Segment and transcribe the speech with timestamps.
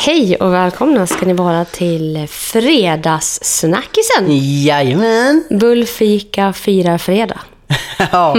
[0.00, 4.26] Hej och välkomna ska ni vara till Fredagssnackisen.
[4.64, 5.44] Jajamän!
[5.50, 7.40] Bullfika firar fredag.
[8.12, 8.36] ja,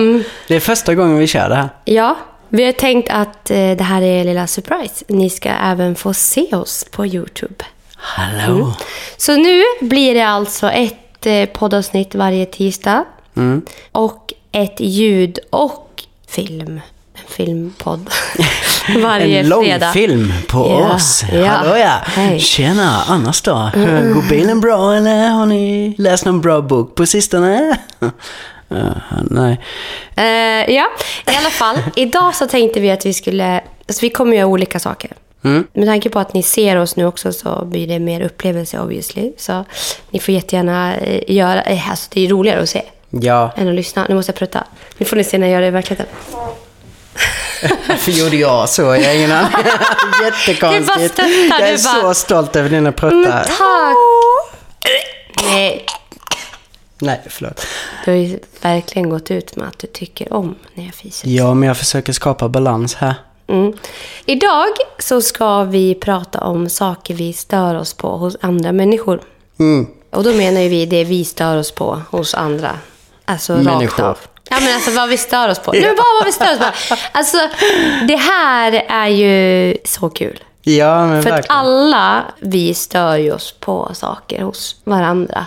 [0.48, 1.70] det är första gången vi kör det här.
[1.86, 2.18] Ja,
[2.50, 5.06] vi har tänkt att eh, det här är lilla surprise.
[5.08, 7.66] Ni ska även få se oss på YouTube.
[7.96, 8.74] Hallå!
[9.18, 13.06] Så nu blir det alltså ett eh, poddavsnitt varje tisdag.
[13.36, 13.66] Mm.
[13.92, 16.82] Och ett ljud och film.
[17.14, 18.10] En filmpodd.
[19.04, 21.24] varje En långfilm på Ja, oss.
[21.34, 21.46] ja.
[21.46, 21.96] Hallå ja!
[22.06, 22.40] Hej.
[22.40, 23.72] Tjena, annars då?
[24.14, 27.78] Går bilen bra eller har ni läst någon bra bok på sistone?
[28.72, 28.88] Uh,
[29.30, 29.60] nej.
[30.16, 30.86] Eh, ja,
[31.28, 31.78] i alla fall.
[31.96, 33.62] Idag så tänkte vi att vi skulle...
[33.88, 35.12] Alltså vi kommer göra olika saker.
[35.44, 35.68] Mm.
[35.74, 39.32] Med tanke på att ni ser oss nu också så blir det mer upplevelse obviously.
[39.38, 39.66] Så
[40.12, 41.62] ni får jättegärna eh, göra...
[41.62, 44.06] eh, Alltså det är roligare att se Ja, än att lyssna.
[44.10, 44.64] Nu måste jag prutta.
[44.98, 46.08] Nu får ni se när jag gör det i verkligheten.
[47.88, 48.82] varför gjorde jag så?
[48.82, 49.52] Jag har ingen aning.
[50.24, 51.16] Jättekonstigt.
[51.18, 53.44] Bara jag är bara- så stolt över dina pruttar.
[53.44, 53.96] tack!
[55.44, 55.86] Nej,
[57.02, 57.66] Nej, förlåt.
[58.06, 61.28] du har ju verkligen gått ut med att du tycker om när jag fiser.
[61.30, 63.14] Ja, men jag försöker skapa balans här.
[63.48, 63.74] Mm.
[64.26, 64.68] Idag
[65.00, 69.22] så ska vi prata om saker vi stör oss på hos andra människor.
[69.60, 69.88] Mm.
[70.12, 72.72] Och då menar ju vi det vi stör oss på hos andra.
[73.26, 74.04] Alltså rakt Människor.
[74.06, 74.18] av.
[74.50, 75.72] Ja men alltså vad vi stör oss på.
[75.72, 76.96] Nu bara vad vi stör oss på.
[77.12, 77.38] Alltså
[78.08, 80.44] det här är ju så kul.
[80.62, 81.58] Ja, men För att verkligen.
[81.60, 85.46] alla vi stör ju oss på saker hos varandra.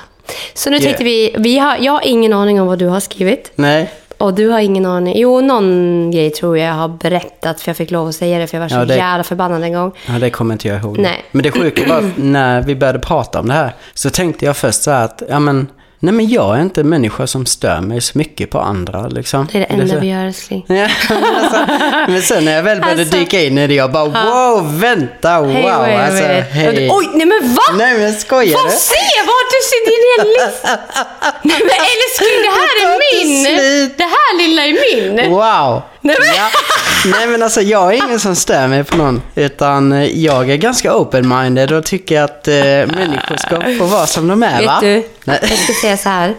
[0.54, 3.52] Så nu tänkte vi, vi har, jag har ingen aning om vad du har skrivit.
[3.54, 5.14] Nej, Och du har ingen aning.
[5.18, 8.46] Jo, någon grej tror jag jag har berättat för jag fick lov att säga det
[8.46, 9.92] för jag var så Ja, det- jävla förbannad en gång.
[10.06, 10.98] Ja, det kommer inte jag ihåg.
[10.98, 11.24] Nej.
[11.30, 14.56] Men det sjuka var att när vi började prata om det här så tänkte jag
[14.56, 15.68] först så här att, ja men,
[16.02, 19.48] nej men jag är inte en människa som stör mig så mycket på andra liksom.
[19.52, 20.64] Det är det enda så- vi gör älskling.
[20.68, 21.58] Ja, men, alltså,
[22.12, 25.40] men sen när jag väl började Alltså- dyka in i det, jag bara wow, vänta,
[25.40, 26.44] wow, Hej, wait, alltså, wait.
[26.52, 26.88] hej.
[26.92, 27.62] Oj, nej men va?
[27.78, 28.70] Nej men skojar Få du?
[28.72, 30.68] se vad du ser din hel lista.
[31.42, 33.44] Nej men älskling, det här är min.
[33.96, 34.72] Det här lilla är
[35.16, 35.30] min.
[35.30, 35.82] Wow!
[36.02, 36.48] Nej, men- Ja.
[37.18, 39.22] Nej men alltså jag är ingen som stör mig på någon.
[39.34, 44.28] Utan eh, jag är ganska open-minded och tycker att eh, människor ska få vara som
[44.28, 44.78] de är Vet va?
[44.80, 45.38] du, Nej.
[45.42, 46.34] jag ska säga så här.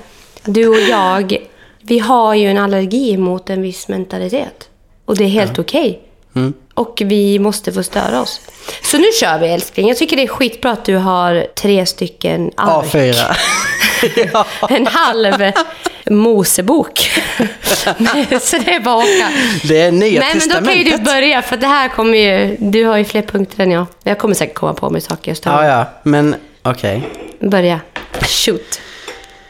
[0.45, 1.37] Du och jag,
[1.81, 4.69] vi har ju en allergi mot en viss mentalitet.
[5.05, 6.01] Och det är helt okej.
[6.35, 6.53] Mm.
[6.73, 8.41] Och vi måste få störa oss.
[8.83, 9.87] Så nu kör vi älskling.
[9.87, 12.85] Jag tycker det är skitbra att du har tre stycken ark.
[12.85, 13.35] A4.
[14.33, 14.45] ja.
[14.69, 15.51] En halv
[16.09, 16.99] Mosebok.
[18.41, 19.29] så det är bara att åka.
[19.63, 22.57] Det är nya Nej, men då kan ju du börja, för det här kommer ju...
[22.59, 23.85] Du har ju fler punkter än jag.
[24.03, 25.85] Jag kommer säkert komma på mig saker stör Ja, ja.
[26.03, 27.09] Men okej.
[27.39, 27.79] Börja.
[28.21, 28.81] Shoot.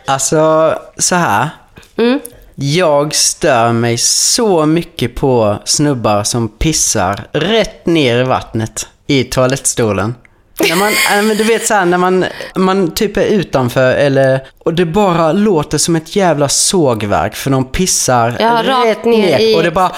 [0.06, 1.50] Alltså, så här.
[1.98, 2.20] Mm.
[2.56, 10.16] Jag stör mig så mycket på snubbar som pissar rätt ner i vattnet i toalettstolen.
[10.60, 12.26] När man, äh, men du vet såhär när man,
[12.56, 17.66] man typ är utanför eller, och det bara låter som ett jävla sågverk för de
[17.66, 19.92] pissar Ja, rätt ner i- och det bara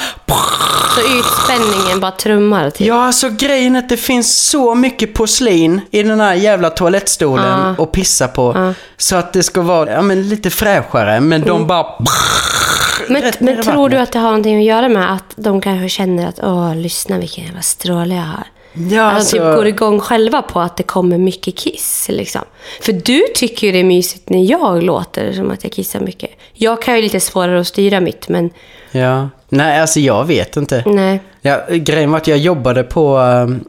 [0.95, 2.87] Så ytspänningen bara trummar typ.
[2.87, 7.75] Ja, alltså grejen är att det finns så mycket porslin i den här jävla toalettstolen
[7.77, 7.83] Ja.
[7.83, 8.73] att pissa på.
[8.97, 11.85] Så att det ska vara ja, men lite fräschare, men de bara...
[11.85, 13.21] Mm.
[13.21, 16.27] Men, men tror du att det har någonting att göra med att de kanske känner
[16.27, 18.43] att åh, lyssna vilken jävla stråle jag har.
[18.91, 22.07] Ja, alltså, typ går igång själva på att det kommer mycket kiss.
[22.09, 22.41] Liksom.
[22.81, 26.29] För du tycker ju det är mysigt när jag låter som att jag kissar mycket.
[26.53, 28.49] Jag kan ju lite svårare att styra mitt, men
[28.91, 29.29] ja.
[29.49, 30.83] Nej, alltså jag vet inte.
[30.85, 31.19] nej.
[31.47, 33.17] Ja, grejen var att jag jobbade på,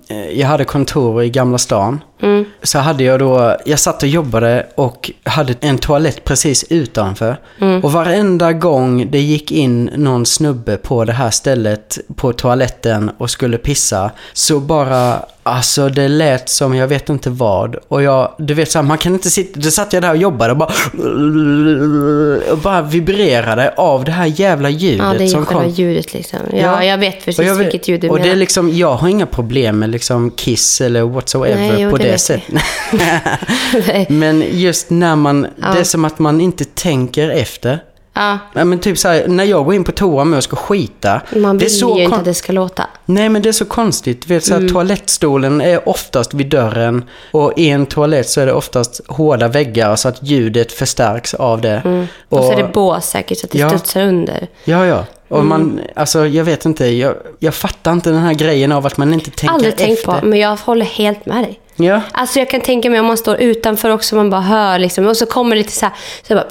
[0.09, 2.01] eh, jag hade kontor i Gamla stan.
[2.23, 2.45] Mm.
[2.63, 7.37] Så hade jag då, jag satt och jobbade och hade en toalett precis utanför.
[7.61, 7.85] Mm.
[7.85, 13.31] Och varenda gång det gick in någon snubbe på det här stället på toaletten och
[13.31, 14.11] skulle pissa.
[14.33, 17.77] Så bara, alltså det lät som jag vet inte vad.
[17.89, 20.17] Och jag, du vet så här, man kan inte sitta, då satt jag där och
[20.17, 20.73] jobbade och bara,
[22.53, 25.69] och bara vibrerade av det här jävla ljudet Ja, det som kom.
[25.69, 26.39] ljudet liksom.
[26.53, 26.85] Ja, Ja.
[26.85, 28.27] jag vet precis Och jag vet- vilket ljud du Och menar.
[28.27, 31.97] det är liksom, jag har inga problem med liksom kiss eller whatsoever Nej, jo, på
[31.97, 32.55] det det, sättet.
[34.09, 37.79] Men just när man, det är som att man inte tänker efter.
[38.15, 40.57] ja, Ja, men typ så här, när jag går in på toa med och ska
[40.57, 41.21] skita.
[41.37, 42.87] man det är vill så ju inte att det ska låta.
[43.07, 44.29] Nej men det är så konstigt.
[44.29, 44.73] Du vet, så här, Mm.
[44.73, 47.05] Toalettstolen är oftast vid dörren.
[47.33, 51.61] Och i en toalett så är det oftast hårda väggar så att ljudet förstärks av
[51.61, 51.83] det.
[51.85, 52.07] Mm.
[52.29, 53.69] Och, så är det bås säkert så att det Ja.
[53.69, 54.47] studsar under.
[54.65, 55.05] Ja, ja.
[55.29, 55.49] Och Mm.
[55.49, 59.15] man, alltså jag vet inte, jag, jag fattar inte den här grejen av att man
[59.15, 59.85] inte tänker Aldrig efter.
[59.87, 61.61] tänkt på, men jag håller helt med dig.
[61.77, 62.01] Ja.
[62.13, 65.17] Alltså jag kan tänka mig om man står utanför också, man bara hör liksom, och
[65.17, 65.95] så kommer det lite så här,
[66.29, 66.47] så bara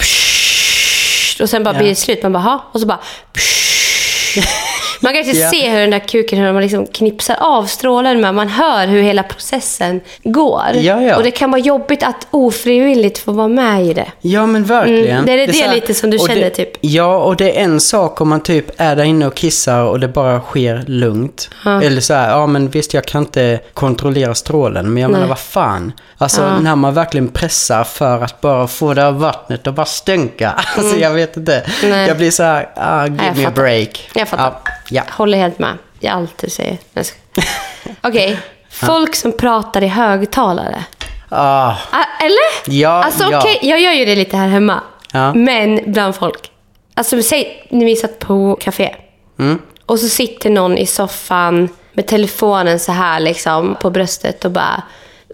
[1.44, 1.80] och sen bara Ja.
[1.80, 3.00] blir det slut, man bara ha och så bara.
[5.02, 5.50] Man kan inte Ja.
[5.50, 8.36] se hur den där kuken, hur man liksom knipsar av strålen med.
[8.36, 10.64] Man hör hur hela processen går.
[10.74, 11.16] Ja, ja.
[11.18, 14.12] Och det kan vara jobbigt att ofrivilligt få vara med i det.
[14.22, 15.08] Ja men verkligen.
[15.18, 16.70] Mm, det är det så lite som du känner, det, typ.
[16.82, 20.00] Ja, och det är en sak om man typ är där inne och kissar och
[20.00, 21.50] det bara sker lugnt.
[21.66, 21.82] Ja.
[21.82, 25.30] Eller så här, ja men visst jag kan inte kontrollera strålen, men jag menar Nej.
[25.30, 25.92] vad fan.
[26.18, 26.60] Alltså Ja.
[26.60, 30.52] när man verkligen pressar för att bara få det här vattnet att bara stänka.
[30.78, 31.54] Alltså jag vet inte.
[31.56, 31.90] Mm.
[31.98, 32.08] Nej.
[32.08, 33.62] Jag blir så här, ah, give jag me a fattar.
[33.62, 34.10] break.
[34.14, 34.44] Jag fattar.
[34.66, 35.04] Ja, ja.
[35.12, 35.78] Håller helt med.
[36.00, 36.78] i allt du säger.
[36.94, 37.06] Jag.
[38.02, 38.40] Okej.
[38.70, 40.84] Folk som pratar i högtalare.
[41.30, 42.74] Ah, Ah, Eller?
[42.82, 43.48] Ja, Alltså ja.
[43.62, 44.82] jag gör ju det lite här hemma.
[45.12, 45.34] Ja.
[45.34, 46.52] Men bland folk.
[46.94, 48.96] Alltså säg när vi satt på café.
[49.40, 49.62] mm.
[49.86, 54.84] Och så sitter någon i soffan med telefonen så här liksom på bröstet och bara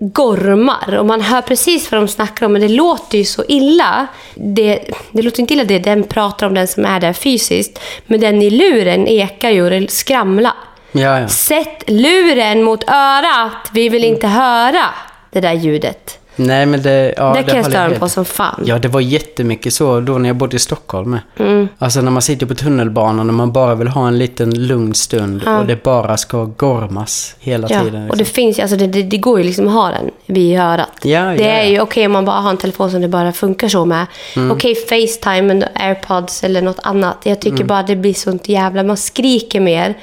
[0.01, 0.95] gormar.
[0.95, 4.07] Och man hör precis vad de snackar om, men det låter ju så illa.
[4.35, 4.79] Det,
[5.11, 7.79] det låter inte illa det den pratar om, den som är där fysiskt.
[8.05, 10.53] Men den i luren ekar ju och det skramlar.
[10.91, 11.27] Ja, ja.
[11.27, 13.69] Sätt luren mot örat.
[13.73, 14.85] Vi vill inte höra
[15.31, 16.20] det där ljudet.
[16.35, 17.13] Nej, men det...
[17.17, 18.63] Ja, det kan jag störa på som fan.
[18.65, 21.17] Ja, det var jättemycket så då när jag bodde i Stockholm.
[21.39, 21.67] Mm.
[21.77, 25.43] Alltså när man sitter på tunnelbanan och man bara vill ha en liten lugn stund
[25.59, 28.09] och det bara ska gormas hela Ja, tiden.
[28.09, 28.33] och det Liksom.
[28.33, 30.89] finns alltså det, det, det går ju liksom att ha den vid örat.
[31.03, 31.69] Ja, det ja, är ja.
[31.69, 34.05] ju okej om man bara har en telefon som det bara funkar så med.
[34.35, 34.51] Mm.
[34.51, 37.17] Okej, Facetime, men airpods eller något annat.
[37.23, 37.67] Jag tycker Mm.
[37.67, 38.83] bara det blir sånt jävla...
[38.83, 39.97] Man skriker mer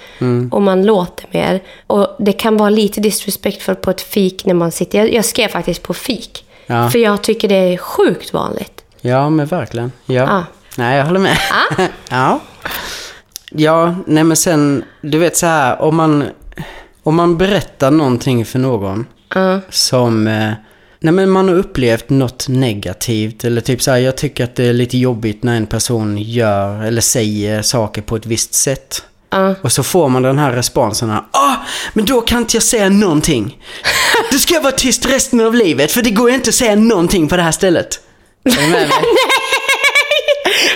[0.51, 1.61] och man låter mer.
[1.87, 4.99] Och det kan vara lite disrespectful på ett fik när man sitter...
[4.99, 6.28] Jag, jag skrev faktiskt på fik.
[6.71, 6.91] Ja.
[6.91, 8.85] För jag tycker det är sjukt vanligt.
[9.01, 9.93] Ja, men verkligen.
[10.07, 10.15] Ja.
[10.15, 10.45] Ja.
[10.77, 11.39] Nej, jag håller med.
[11.79, 11.87] Ja.
[12.11, 12.41] ja.
[13.51, 16.25] Ja, nej men sen, du vet så här, om man,
[17.03, 19.61] om man berättar någonting för någon Ja.
[19.71, 20.53] som, eh,
[21.01, 24.65] nej men man har upplevt något negativt eller typ så här, jag tycker att det
[24.65, 29.05] är lite jobbigt när en person gör eller säger saker på ett visst sätt.
[29.31, 29.55] Ja.
[29.63, 31.55] Och så får man den här responsen här, ah,
[31.93, 33.59] men då kan inte jag säga någonting.
[34.31, 36.75] Du ska jag vara tyst resten av livet för det går ju inte att säga
[36.77, 38.01] någonting på det här stället.
[38.45, 38.89] Är du med mig?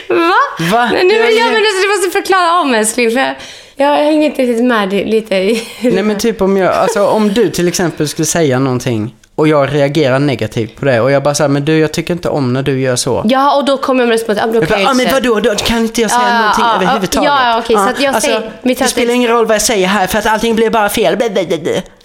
[0.08, 0.32] Va?
[0.70, 0.90] Va?
[0.92, 3.10] Men nu, Jag- ja, men alltså, du måste förklara om älskling.
[3.10, 3.34] För jag,
[3.76, 5.68] jag hänger inte riktigt med lite i...
[5.82, 9.74] Nej men typ om jag, alltså om du till exempel skulle säga någonting och jag
[9.74, 12.62] reagerar negativt på det och jag bara säger men du jag tycker inte om när
[12.62, 13.22] du gör så.
[13.28, 14.38] Ja, och då kommer jag med respons.
[14.38, 16.10] Ja, men då Jag kan bara, jag ah, men inte- vadå, då kan inte jag
[16.10, 17.26] säga Ja, någonting ja, ja, överhuvudtaget?
[17.28, 19.86] ja, ja, okej, så att jag alltså, säger- det spelar ingen roll vad jag säger
[19.86, 21.16] här för att allting blir bara fel.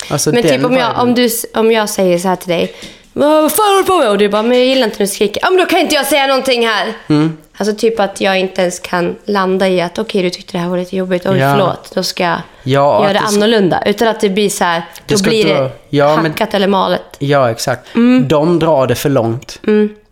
[0.10, 2.74] Alltså, Men typ om jag, om, du, om jag säger så här till dig.
[3.14, 4.10] Vad fan håller du på med?
[4.10, 5.40] Och du bara, men jag gillar inte när du skriker.
[5.44, 6.88] Ja, men då kan inte jag säga någonting här.
[7.08, 7.38] Mm.
[7.60, 10.70] Alltså typ att jag inte ens kan landa i att okej, du tyckte det här
[10.70, 11.26] var lite jobbigt.
[11.26, 11.52] Oj, Ja.
[11.58, 11.92] förlåt.
[11.96, 13.84] Då ska jag Ja, göra det annorlunda.
[13.86, 17.02] Utan att det blir så här, då blir dra- det Ja, men- hackat eller malet.
[17.20, 17.96] Ja, exakt.
[17.96, 18.28] Mm.
[18.28, 19.60] De drar det för långt.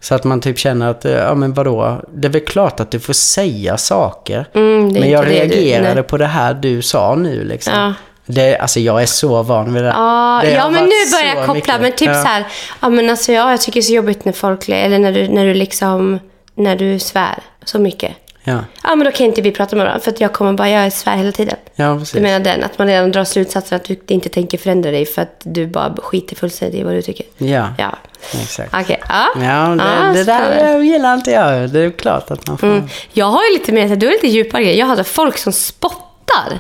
[0.02, 2.92] Så att man typ känner att, eh, ja men vadå, det är väl klart att
[2.92, 4.46] du får säga saker.
[4.54, 6.04] Mm, men jag du- reagerade nej.
[6.04, 7.74] på det här du sa nu liksom.
[7.74, 7.94] Ja.
[8.26, 9.90] Det, alltså jag är så van vid det.
[9.90, 11.54] Ja, det ja men nu börjar jag koppla.
[11.54, 11.82] mycket.
[11.82, 12.22] Men typ ja.
[12.22, 12.44] så här,
[12.82, 15.28] ja men alltså ja, jag tycker det är så jobbigt när folk, eller när du,
[15.28, 16.20] när du liksom,
[16.56, 18.12] när du svär så mycket.
[18.48, 20.70] Ja, Ja men då kan inte vi prata med varandra för att jag kommer bara,
[20.70, 21.56] jag svär hela tiden.
[21.76, 22.12] ja precis.
[22.14, 25.22] Du menar den, att man redan drar slutsatsen att du inte tänker förändra dig för
[25.22, 27.26] att du bara skiter fullständigt i vad du tycker.
[27.38, 27.96] Ja, Ja,
[28.34, 28.74] exakt.
[28.74, 29.00] okej.
[29.10, 31.70] Ja, Ja, det, Ja, det där gillar inte jag.
[31.70, 32.68] Det är klart att man får...
[32.68, 32.88] Mm.
[33.14, 34.74] Jag har ju lite mer, du har lite djupare.
[34.76, 36.60] Jag hade folk som spottar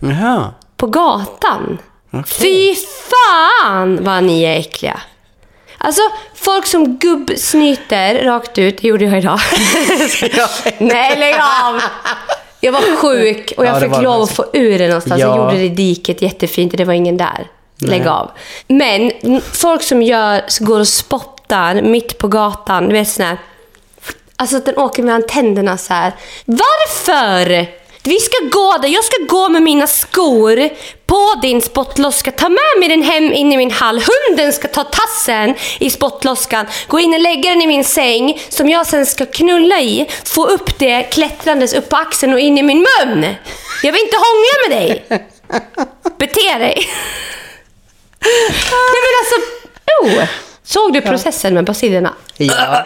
[0.00, 0.50] Jaha.
[0.76, 1.78] på gatan.
[2.10, 2.24] Okej.
[2.26, 2.74] Fy
[3.10, 5.00] fan vad ni är äckliga.
[5.84, 6.02] Alltså,
[6.34, 9.38] folk som gubbsnyter rakt ut, det gjorde jag idag.
[10.78, 11.80] Nej, lägg av!
[12.60, 15.20] Jag var sjuk och jag Ja, fick lov att få ur det någonstans.
[15.20, 15.36] Jag Ja.
[15.44, 17.46] gjorde det i diket jättefint och det var ingen där.
[17.78, 18.08] Lägg Nej.
[18.08, 18.30] av.
[18.68, 19.10] Men
[19.52, 23.38] folk som gör, går och spottar mitt på gatan, du vet sån här,
[24.36, 26.12] Alltså att den åker mellan tänderna så här.
[26.44, 27.66] Varför?
[28.04, 30.68] Vi ska gå där, jag ska gå med mina skor
[31.06, 34.02] på din spottloska, ta med mig den hem in i min hall.
[34.28, 38.68] Hunden ska ta tassen i spottloskan, gå in och lägga den i min säng som
[38.68, 42.62] jag sen ska knulla i, få upp det klättrandes upp på axeln och in i
[42.62, 43.34] min mun.
[43.82, 45.04] Jag vill inte hångla med dig.
[46.18, 46.76] Bete dig.
[48.20, 49.50] Nej men alltså,
[50.02, 50.28] oh.
[50.64, 52.14] Såg du processen med basilierna?
[52.36, 52.84] Ja,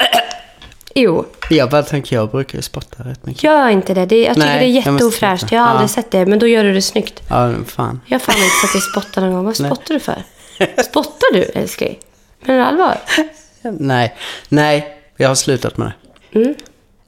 [0.98, 1.24] Jo.
[1.50, 3.42] jag bara tänker, jag brukar ju spotta rätt mycket.
[3.42, 4.06] Gör inte det.
[4.06, 5.40] det jag tycker Nej, det är jag jätteofräscht.
[5.40, 5.54] sluta.
[5.54, 5.88] Jag har aldrig Ja.
[5.88, 7.22] sett det, men då gör du det snyggt.
[7.28, 8.00] Ja, fan.
[8.06, 9.44] Jag har fan inte sett dig spotta någon gång.
[9.44, 10.22] Vad spottar du för?
[10.82, 11.98] Spottar du, älskling?
[12.40, 12.96] Men allvar?
[13.62, 14.16] Nej,
[14.48, 15.92] nej, jag har slutat med
[16.32, 16.38] det.
[16.38, 16.54] Mm.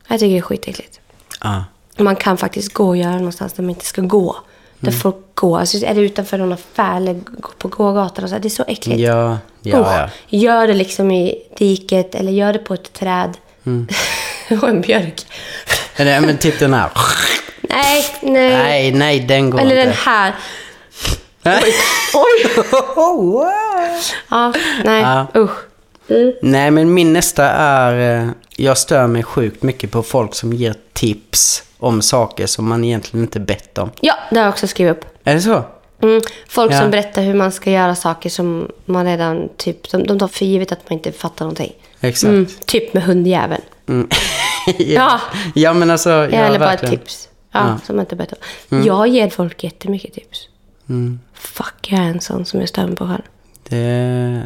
[0.09, 1.01] Jag tycker det är skitäckligt.
[1.43, 1.65] Ja.
[1.97, 4.37] Man kan faktiskt gå och göra någonstans där man inte ska gå.
[4.81, 5.01] Där Mm.
[5.01, 5.59] folk går.
[5.61, 7.21] Alltså, är det utanför någon affär eller
[7.59, 9.01] på gågatan och så Det är så äckligt.
[9.01, 9.87] Ja, ja, Usch.
[9.87, 10.09] ja.
[10.29, 13.37] Gör det liksom i diket eller gör det på ett träd.
[13.69, 13.89] Mm.
[14.63, 15.27] och en björk.
[15.97, 16.91] Eller, men typ den här.
[17.63, 18.53] Nej, nej.
[18.53, 19.85] Nej, nej, den går Eller inte.
[19.85, 20.35] den här.
[21.45, 22.65] Oj.
[22.97, 23.47] Oj.
[24.31, 24.53] Ja,
[24.85, 25.03] nej.
[25.03, 25.27] Ja.
[25.37, 25.51] Usch.
[26.11, 26.33] Mm.
[26.43, 28.21] Nej, men min nästa är...
[28.23, 32.85] eh, Jag stör mig sjukt mycket på folk som ger tips om saker som man
[32.85, 33.91] egentligen inte bett om.
[34.01, 35.05] Ja, det har jag också skrivit upp.
[35.25, 35.63] Är det så?
[36.03, 36.21] Mm.
[36.49, 36.81] Folk Ja.
[36.81, 39.91] som berättar hur man ska göra saker som man redan typ...
[39.91, 41.73] De, de tar för givet att man inte fattar någonting.
[42.01, 42.29] Exakt.
[42.29, 42.47] Mm.
[42.67, 43.63] Typ med hundjäveln.
[43.89, 44.09] Mm.
[44.79, 45.21] Ja.
[45.55, 46.11] ja, men alltså...
[46.11, 46.99] Ja, Eller bara ett verkligen.
[47.05, 47.29] tips.
[47.53, 47.79] Ja, Ja.
[47.87, 48.39] som man inte berättar
[48.69, 48.83] om.
[48.85, 50.49] Jag ger folk jättemycket tips.
[50.89, 51.21] Mm.
[51.35, 53.23] Fuck, jag är en sån som jag mig på själv.
[53.69, 53.77] Det...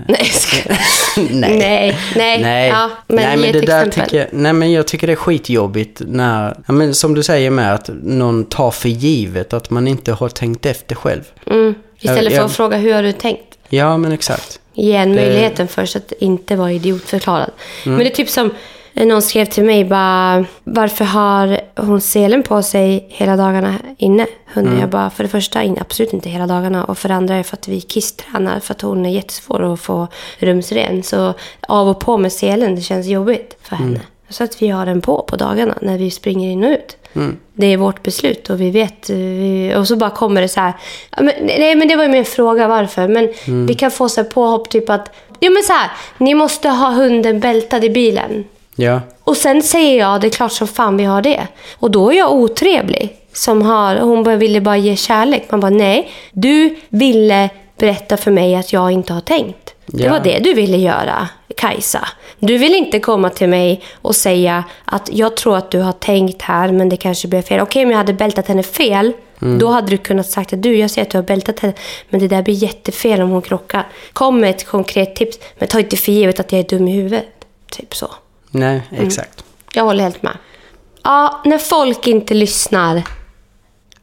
[0.08, 0.78] Nej, jag skojar.
[1.16, 1.58] nej.
[1.58, 1.98] nej.
[2.16, 2.42] Nej.
[2.42, 5.12] Nej, Ja, men nej, men ett det där tycker jag, nej men jag tycker det
[5.12, 9.70] är skitjobbigt när, ja, men som du säger med att någon tar för givet att
[9.70, 11.22] man inte har tänkt efter själv.
[11.46, 11.74] Mm.
[11.98, 13.58] Istället Jag- för jag- att fråga hur har du tänkt?
[13.68, 14.60] Ja men exakt.
[14.74, 15.24] Ge en Det- Mm.
[15.24, 17.50] möjligheten först att inte vara idiotförklarad.
[17.84, 18.50] Men det är typ som
[18.94, 24.26] någon skrev till mig bara, varför har hon selen på sig hela dagarna inne?
[24.54, 24.80] Hunden, Mm.
[24.80, 27.56] jag bara, för det första absolut inte hela dagarna och för det andra är för
[27.56, 31.02] att vi kisstränar för att hon är jättesvår att få rumsren.
[31.02, 31.34] Så
[31.68, 33.98] av och på med selen, det känns jobbigt för Mm.
[34.32, 36.96] Så att vi har den på på dagarna när vi springer in och ut.
[37.14, 37.36] Mm.
[37.54, 39.10] Det är vårt beslut och vi vet.
[39.10, 40.72] eh, Vi, och så bara kommer det så här.
[41.16, 43.08] ja, Men, nej, men det var ju min fråga varför.
[43.08, 43.66] Men Mm.
[43.66, 45.10] vi kan få så här påhopp typ att.
[45.40, 45.90] Jo men så här.
[46.18, 48.44] Ni måste ha hunden bältad i bilen.
[48.76, 49.00] Ja.
[49.24, 51.46] Och sen säger jag, det är klart som fan vi har det.
[51.78, 53.16] Och då är jag otrevlig.
[53.32, 55.44] Som har, hon bara ville bara ge kärlek.
[55.50, 56.10] Man bara, nej.
[56.32, 57.48] Du ville
[57.78, 59.71] berätta för mig att jag inte har tänkt.
[59.86, 62.08] Det var det du ville göra, Kajsa.
[62.38, 66.42] Du vill inte komma till mig och säga att jag tror att du har tänkt
[66.42, 67.60] här, men det kanske blev fel.
[67.60, 69.12] Okej, om jag hade bältat henne fel,
[69.58, 71.74] då hade du kunnat sagt att du, jag ser att du har bältat henne,
[72.10, 73.86] men det där blir jättefel om hon krockar.
[74.12, 76.92] Kom med ett konkret tips, men ta inte för givet att jag är dum i
[76.92, 77.24] huvudet.
[77.70, 78.10] Typ så.
[78.50, 79.06] Nej, Mm.
[79.06, 79.44] exakt.
[79.74, 80.36] Jag håller helt med.
[81.04, 83.02] Ja, när folk inte lyssnar.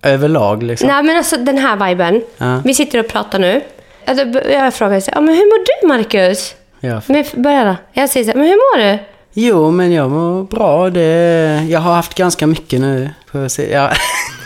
[0.01, 0.87] Överlag liksom.
[0.87, 2.21] Nej, men alltså den här viben.
[2.37, 2.61] Ja.
[2.65, 3.61] Vi sitter och pratar nu.
[4.09, 6.55] Alltså, Jag frågar så här, men hur mår du Marcus?
[6.79, 7.01] Ja.
[7.07, 7.75] Men börja då.
[7.93, 8.97] Jag säger så här, men hur mår du?
[9.33, 10.89] Jo, men jag mår bra.
[10.89, 13.09] Det, jag har haft ganska mycket nu.
[13.31, 13.71] Får se.
[13.71, 13.91] Ja.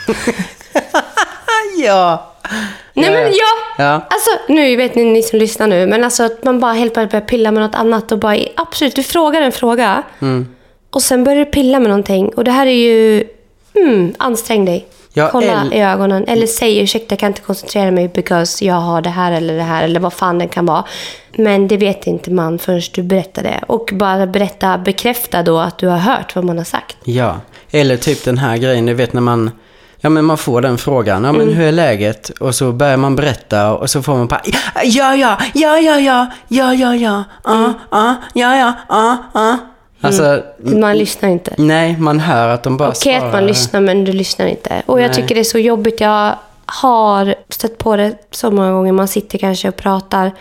[1.78, 2.30] ja.
[2.94, 3.84] Nej men ja.
[3.84, 3.94] Ja.
[3.94, 7.12] Alltså nu vet ni, ni som lyssnar nu, men alltså att man bara helt plötsligt
[7.12, 10.48] börjar pilla med något annat och bara absolut, du frågar en fråga Mm.
[10.90, 13.24] och sen börjar du pilla med någonting och det här är ju,
[13.76, 14.88] mm, ansträng dig.
[15.14, 16.26] Jag Kolla i ögonen.
[16.28, 19.64] Eller säg ursäkta, jag kan inte koncentrera mig because jag har det här eller det
[19.64, 19.84] här.
[19.84, 20.84] Eller vad fan det kan vara.
[21.38, 23.64] Men det vet inte man förrän du berättar det.
[23.68, 26.98] Och bara berätta, bekräfta då att du har hört vad man har sagt.
[27.04, 27.40] Ja,
[27.72, 29.52] eller typ den här grejen, du vet när man...
[30.06, 31.54] Ja men man får den frågan, ja men mm.
[31.54, 32.30] hur är läget?
[32.30, 34.42] Och så börjar man berätta och så får man bara
[34.84, 38.76] ja ja, ja ja ja, ja ja ja, ja ja, ja ja, ja ja, ja
[38.90, 39.73] ja, ja
[40.04, 41.54] Alltså, Man lyssnar inte.
[41.58, 44.82] nej, man hör att de bara Okej att man lyssnar, men du lyssnar inte.
[44.86, 45.16] Och jag Nej.
[45.16, 46.02] tycker det är så jobbigt.
[46.02, 48.92] Jag har stött på det så många gånger.
[48.92, 50.32] Man sitter kanske och pratar.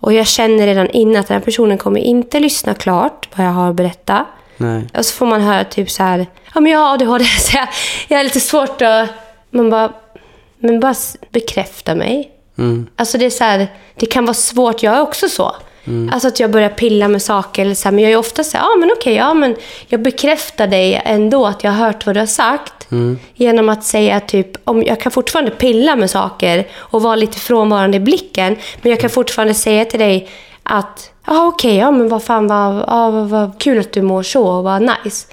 [0.00, 3.50] Och jag känner redan innan att den här personen kommer inte lyssna klart vad jag
[3.52, 4.26] har att berätta.
[4.56, 4.88] Nej.
[4.98, 7.68] Och så får man höra typ så här, ja men jag har ADHD, så jag,
[8.08, 9.08] jag har lite svårt att...
[9.50, 9.92] Man bara,
[10.58, 10.94] men bara
[11.30, 12.30] bekräfta mig.
[12.58, 12.86] Mm.
[12.96, 15.56] Alltså det är så här, det kan vara svårt, jag är också så.
[16.12, 18.56] Alltså att jag börjar pilla med saker, eller så här, men jag är ofta så
[18.56, 22.16] här, ja men okej, ja men jag bekräftar dig ändå att jag har hört vad
[22.16, 22.86] du har sagt.
[23.34, 27.96] Genom att säga typ, om jag kan fortfarande pilla med saker och vara lite frånvarande
[27.96, 30.28] i blicken, men jag kan fortfarande säga till dig
[30.62, 34.22] att, ja okej, ja men vad fan, vad, ja, vad, vad kul att du mår
[34.22, 35.26] så, och vad nice.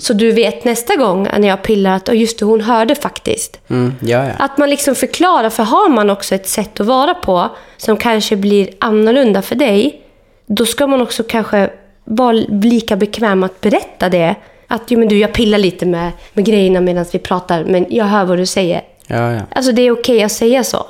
[0.00, 3.60] Så du vet nästa gång när jag pillar att, oh, just det, hon hörde faktiskt.
[3.68, 4.32] Mm, ja, ja.
[4.38, 8.36] Att man liksom förklarar, för har man också ett sätt att vara på som kanske
[8.36, 10.02] blir annorlunda för dig,
[10.46, 11.70] då ska man också kanske
[12.04, 14.34] vara lika bekväm att berätta det.
[14.66, 18.04] Att jo, men du, jag pillar lite med, med grejerna medan vi pratar, men jag
[18.04, 18.82] hör vad du säger.
[19.06, 19.40] ja, ja.
[19.50, 20.86] Alltså det är okej att säga så,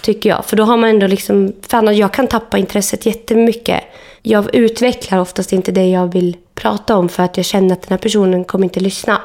[0.00, 0.44] tycker jag.
[0.44, 3.80] För då har man ändå liksom, fan jag kan tappa intresset jättemycket.
[4.22, 7.90] Jag utvecklar oftast inte det jag vill prata om för att jag känner att den
[7.90, 9.20] här personen kommer inte lyssna.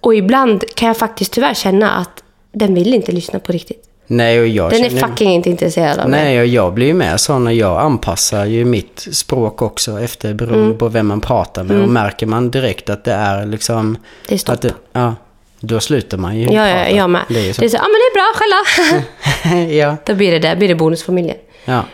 [0.00, 2.22] Och ibland kan jag faktiskt tyvärr känna att
[2.52, 3.88] den vill inte lyssna på riktigt.
[4.06, 6.24] Nej, och jag Den är känner- fucking inte intresserad av mig.
[6.24, 10.34] Nej, och jag blir ju med sån när jag anpassar ju mitt språk också efter
[10.34, 10.78] beroende Mm.
[10.78, 11.82] på vem man pratar med.
[11.82, 13.96] Och märker man direkt att det är liksom...
[14.28, 14.54] Det är stopp.
[14.54, 15.14] Att det, ja,
[15.60, 17.22] då slutar man ju Ja, ja, jag med.
[17.28, 17.60] Det är så.
[17.60, 19.66] Det är så, ja men det är bra, skälla.
[19.72, 21.36] ja, Då blir det det, blir det bonusfamiljen.
[21.64, 21.84] ja.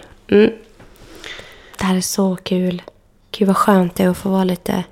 [1.78, 2.82] Det här är så kul.
[3.38, 4.84] Gud vad skönt det är att få vara lite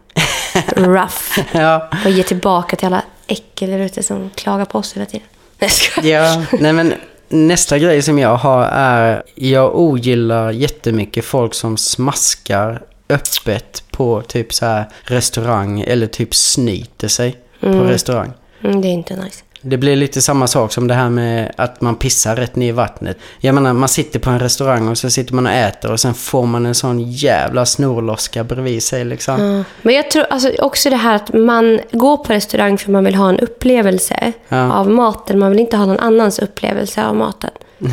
[0.76, 1.40] rough.
[1.52, 1.88] ja.
[2.04, 5.26] Och ge tillbaka till alla äckel där ute som klagar på oss hela tiden.
[5.58, 5.70] Nej.
[6.10, 6.94] Ja, nej men
[7.28, 14.54] nästa grej som jag har är, jag ogillar jättemycket folk som smaskar öppet på typ
[14.54, 18.32] så här restaurang eller typ snyter sig på restaurang.
[18.64, 19.42] Mm, det är inte nice.
[19.60, 22.72] Det blir lite samma sak som det här med att man pissar rätt ner i
[22.72, 23.18] vattnet.
[23.40, 26.14] Jag menar, man sitter på en restaurang och så sitter man och äter och sen
[26.14, 29.40] får man en sån jävla snorloska bredvid sig liksom.
[29.42, 29.64] Ja.
[29.82, 33.14] Men jag tror alltså, också det här att man går på restaurang för man vill
[33.14, 34.72] ha en upplevelse Ja.
[34.72, 35.38] av maten.
[35.38, 37.50] Man vill inte ha någon annans upplevelse av maten.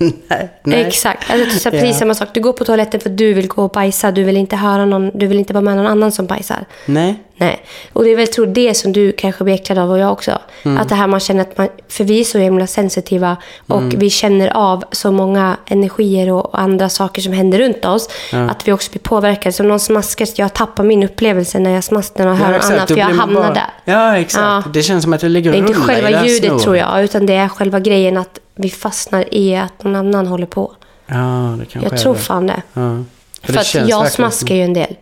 [0.28, 0.80] nej, nej.
[0.86, 1.30] Exakt.
[1.30, 1.70] Alltså, Ja.
[1.70, 2.28] precis samma sak.
[2.34, 4.10] Du går på toaletten för att du vill gå och bajsa.
[4.10, 6.64] Du vill inte, höra någon, du vill inte vara med någon annan som bajsar.
[6.86, 7.14] Nej.
[7.36, 7.60] Nej.
[7.92, 10.38] Och det är väl tror det som du kanske blir äcklad av och jag också.
[10.62, 10.78] Mm.
[10.78, 13.98] Att det här man känner att man, för vi är så himla sensitiva och Mm.
[13.98, 18.08] vi känner av så många energier och andra saker som händer runt oss.
[18.50, 19.52] Att vi också blir påverkade.
[19.52, 22.86] Så om någon smaskar, jag tappar min upplevelse när jag smaskar och hör någon annan
[22.86, 23.66] för jag hamnar bara- där.
[23.84, 24.42] Ja, exakt.
[24.44, 24.62] Ja.
[24.72, 26.62] Det känns som att det ligger och Det är inte själva ljudet snoret.
[26.62, 30.46] tror jag, utan det är själva grejen att vi fastnar i att någon annan håller
[30.46, 30.74] på.
[31.06, 32.20] Ja, det kanske Jag är tror det.
[32.20, 32.62] fan det.
[32.72, 33.04] Ja.
[33.42, 34.96] För, det att jag smaskar ju en del.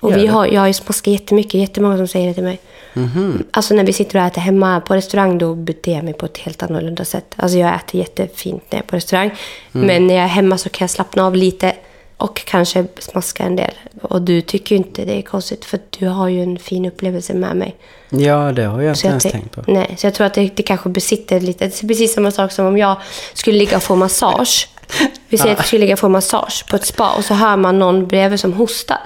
[0.00, 2.60] Och Gör vi har, jag har ju smaskat jättemycket, jättemånga som säger det till mig.
[2.94, 3.44] Mhm.
[3.50, 6.38] Alltså när vi sitter och äter hemma på restaurang då beter jag mig på ett
[6.38, 7.34] helt annorlunda sätt.
[7.36, 9.30] Alltså jag äter jättefint när jag är på restaurang.
[9.74, 9.86] Mm.
[9.86, 11.72] Men när jag är hemma så kan jag slappna av lite
[12.16, 13.74] och kanske smaska en del.
[14.02, 17.34] Och du tycker ju inte det är konstigt för du har ju en fin upplevelse
[17.34, 17.76] med mig.
[18.10, 19.62] Ja, det har jag inte Så ens tänk- tänkt på.
[19.72, 21.64] nej, så jag tror att det, det kanske besitter lite.
[21.66, 22.96] Det är precis samma sak som om jag
[23.34, 24.68] skulle ligga och få massage.
[25.28, 27.56] Vi säger att jag skulle ligga och få massage på ett spa och så hör
[27.56, 28.98] man någon bredvid som hostar.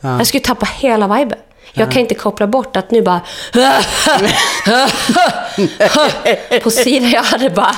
[0.00, 0.18] Ja.
[0.18, 1.38] Jag skulle tappa hela viben.
[1.72, 3.20] Jag kan inte koppla bort att nu bara...
[6.62, 7.10] på sidan.
[7.10, 7.76] Jag hade bara...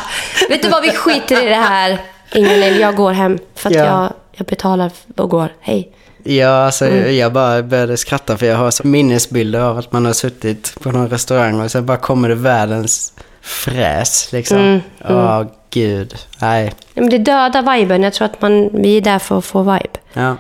[0.49, 1.99] Vet du vad, vi skiter i det här.
[2.35, 3.39] Ingen jag går hem.
[3.55, 3.85] För att Ja.
[3.85, 5.49] jag, jag betalar och går.
[5.61, 5.93] Hej.
[6.23, 7.17] Ja, alltså Mm.
[7.17, 10.91] jag bara började skratta för jag har så minnesbilder av att man har suttit på
[10.91, 14.59] någon restaurang och sen bara kommer det världens fräs liksom.
[14.59, 16.15] Mm, Åh, gud.
[16.41, 16.73] Nej.
[16.95, 18.03] Men det dödar viben.
[18.03, 19.99] Jag tror att man, vi är där för att få vibe.
[20.13, 20.37] Ja,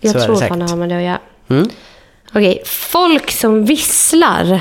[0.00, 1.18] Jag så tror fan det har med det att göra.
[1.50, 1.70] Mm.
[2.30, 4.60] Okej, folk som visslar.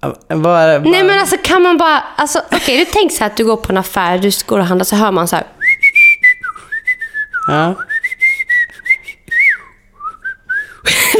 [0.00, 0.90] Är det?
[0.90, 2.02] Nej men alltså kan man bara...
[2.16, 4.64] Alltså, Okej, du tänk så här att du går på en affär, du går och
[4.64, 5.44] handlar, så hör man så här...
[7.50, 7.74] Ja.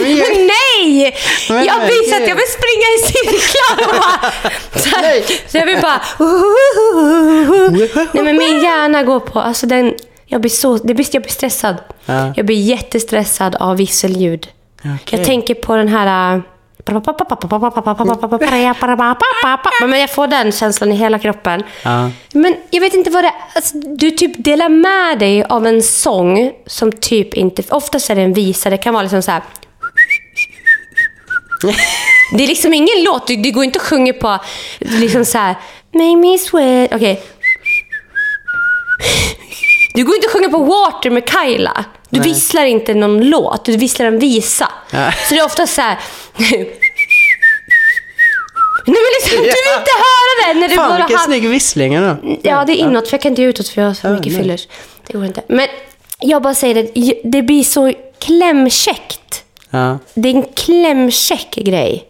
[0.03, 1.16] Men jag- Nej!
[1.49, 1.75] Men jag
[2.09, 4.33] så att jag vill springa i cirklar och bara...
[4.81, 5.25] Så, här, Nej.
[5.49, 6.01] så jag vill bara...
[8.12, 9.40] Nej men min hjärna går på...
[9.40, 9.95] Alltså den...
[10.27, 10.77] Jag blir så...
[10.77, 11.77] Det blir, jag blir stressad.
[12.07, 12.33] Ja.
[12.37, 14.49] Jag blir jättestressad av visselljud.
[14.79, 14.99] Okej.
[15.19, 16.43] Jag tänker på den här...
[19.88, 21.62] Men jag får den känslan i hela kroppen.
[21.83, 22.11] Ja.
[22.33, 23.35] Men jag vet inte vad det är.
[23.55, 27.62] Alltså, du typ delar med dig av en sång som typ inte...
[27.71, 28.71] Oftast är det en visa.
[28.71, 29.43] Det kan vara liksom så här...
[32.37, 33.27] Det är liksom ingen låt.
[33.27, 34.38] Du, du går inte och sjunger på
[34.79, 35.55] liksom så här...
[35.93, 36.95] Make me sweat.
[36.95, 37.23] Okej.
[39.95, 41.85] Du går inte och sjunger på Water med Kyla.
[42.11, 42.29] Du Nej.
[42.29, 43.64] visslar inte någon låt.
[43.64, 44.69] Du visslar en visa.
[44.90, 45.12] Ja.
[45.12, 45.99] Så det är ofta så här...
[48.87, 51.49] Nej men liksom, du vill inte höra det när du Fan bara vilken har- snygg
[51.49, 52.38] vissling ändå.
[52.43, 54.11] Ja, det är inåt för jag kan inte göra utåt för jag har så Ja,
[54.12, 54.43] mycket nej.
[54.43, 54.69] fyllers.
[55.07, 55.43] Det går inte.
[55.49, 55.66] Men
[56.21, 59.45] jag bara säger det, det blir så klämkäckt.
[59.71, 59.99] Ja.
[60.14, 62.05] Det är en klämkäck grej.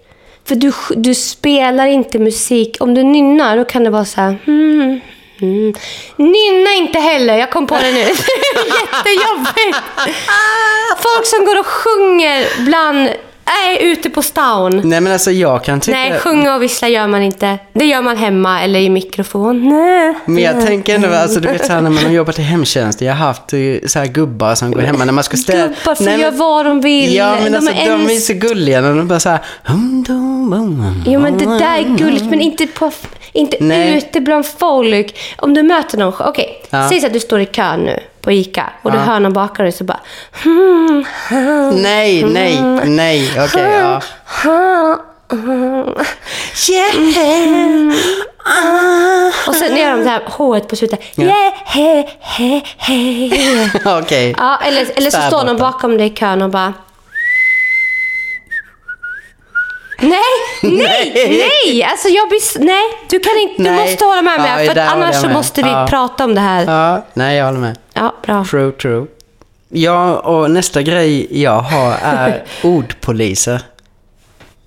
[0.48, 2.76] För du, du spelar inte musik.
[2.80, 4.38] Om du nynnar då kan det vara så här...
[4.44, 5.00] Hmm,
[5.38, 5.74] hmm.
[6.16, 7.98] Nynna inte heller, jag kom på det nu.
[8.00, 9.78] Jättejobbigt.
[10.98, 13.08] Folk som går och sjunger bland...
[13.50, 14.80] Är ute på stan.
[14.84, 15.98] Nej men alltså jag kan tycka...
[15.98, 17.58] Nej, sjunga och vissla gör man inte.
[17.72, 19.68] Det gör man hemma eller i mikrofon.
[19.68, 20.14] Nej.
[20.24, 23.00] Men jag tänker ändå, alltså du vet så här när man har jobbat i hemtjänst,
[23.00, 25.62] jag har haft eh, så här gubbar som går hemma när man ska städa.
[25.66, 27.14] Gubbar får Nej, göra vad de vill.
[27.14, 29.38] Ja men de alltså är de är så gulliga när de bara så här...
[29.64, 32.92] hum, dum, bum, bum, Jo men det där är gulligt, men inte, på,
[33.32, 33.96] inte Nej.
[33.98, 35.18] ute bland folk.
[35.38, 36.88] Om du möter någon, okej, Ja.
[36.88, 39.04] säg att du står i kö nu på ICA och du Ja.
[39.04, 39.32] hör någon
[39.64, 40.00] dig så bara...
[40.42, 44.00] Hmm, hmm, Nej, nej, nej, okej, ja.
[45.30, 45.94] hmm,
[46.70, 47.94] yeah.
[49.48, 51.18] Och sen gör de det här H på slutet.
[51.18, 53.30] Yeah, he, he, he.
[53.98, 54.34] Okej.
[54.38, 56.72] Ja, eller, eller så står någon bakom dig i kön och bara...
[60.00, 60.20] Nej,
[60.62, 61.82] nej, nej!
[61.84, 62.64] Alltså jag blir...
[62.64, 63.62] Nej, du kan inte...
[63.62, 63.90] Du Nej.
[63.90, 64.66] måste hålla med mig.
[64.66, 65.86] Ja, för annars så måste vi Ja.
[65.90, 66.64] prata om det här.
[66.64, 67.76] Ja, Ja, nej jag håller med.
[68.26, 68.44] bra.
[68.50, 69.06] True, true.
[69.68, 73.62] Ja, och nästa grej jag har är ordpoliser.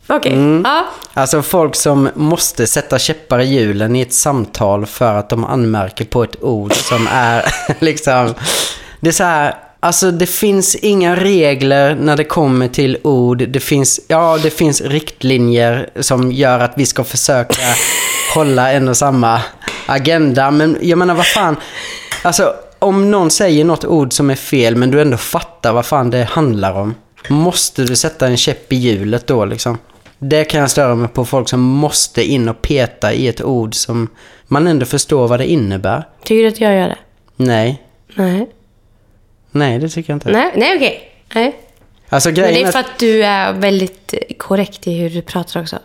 [0.07, 0.33] Okej.
[0.33, 0.61] Mm.
[0.65, 0.85] Ja.
[1.13, 6.05] Alltså folk som måste sätta käppar i hjulen i ett samtal för att de anmärker
[6.05, 7.45] på ett ord som är
[7.79, 8.33] liksom...
[8.99, 13.37] Det är så här, alltså det finns inga regler när det kommer till ord.
[13.49, 17.61] Det finns, ja det finns riktlinjer som gör att vi ska försöka
[18.35, 19.41] hålla en och samma
[19.85, 20.51] agenda.
[20.51, 21.55] Men jag menar vad fan,
[22.21, 26.09] alltså om någon säger något ord som är fel men du ändå fattar vad fan
[26.09, 26.95] det handlar om.
[27.29, 29.77] Måste du sätta en käpp i hjulet då liksom?
[30.19, 33.75] Det kan jag störa mig på folk som måste in och peta i ett ord
[33.75, 34.07] som
[34.47, 36.07] man ändå förstår vad det innebär.
[36.23, 36.97] Tycker du att jag gör det?
[37.35, 37.81] Nej.
[38.15, 38.49] Nej.
[39.53, 40.29] Nej, det tycker jag inte.
[40.31, 41.09] Nej, nej okej.
[41.35, 41.55] Nej.
[42.09, 45.61] Alltså Men grejen det är för att du är väldigt korrekt i hur du pratar
[45.61, 45.79] också.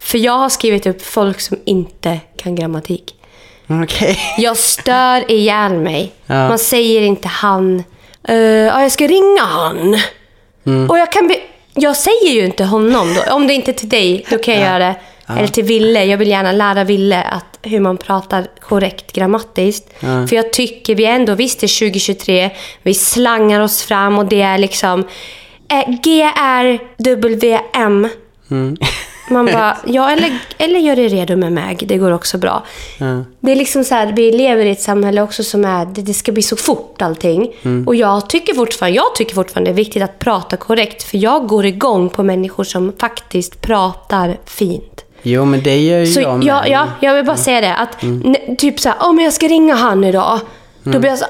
[0.00, 3.14] För jag har skrivit upp folk som inte kan grammatik.
[3.82, 4.18] Okej.
[4.38, 6.12] Jag stör ihjäl mig.
[6.26, 6.48] Ja.
[6.48, 7.84] Man säger inte han.
[8.30, 9.96] Uh, ja, jag ska ringa han.
[10.66, 10.90] Mm.
[10.90, 11.40] Och jag kan be-
[11.74, 13.34] Jag säger ju inte honom då.
[13.34, 14.94] Om det inte är till dig, då kan jag göra det.
[15.28, 16.04] Eller till Ville.
[16.04, 19.94] Jag vill gärna lära Ville att hur man pratar korrekt grammatiskt.
[20.00, 20.26] Ja.
[20.26, 22.50] För jag tycker vi ändå, visst det är 2023,
[22.82, 25.04] vi slangar oss fram och det är liksom
[25.68, 27.28] eh, G-R-W-M.
[28.50, 28.76] Mm.
[29.30, 32.64] Man bara, ja eller, eller gör det redo med Meg, det går också bra.
[32.98, 33.24] Ja.
[33.40, 36.14] Det är liksom så här, vi lever i ett samhälle också som är, det, det
[36.14, 37.52] ska bli så fort allting.
[37.86, 41.02] Och jag tycker, fortfarande, jag tycker fortfarande det är viktigt att prata korrekt.
[41.02, 45.03] För jag går igång på människor som faktiskt pratar fint.
[45.26, 46.70] Jo, men det gör ju Så jag ja, med.
[46.70, 47.74] ja, jag vill bara säga det.
[47.74, 50.40] Att, n- typ så här, åh men jag ska ringa han idag.
[50.82, 51.24] Då blir jag så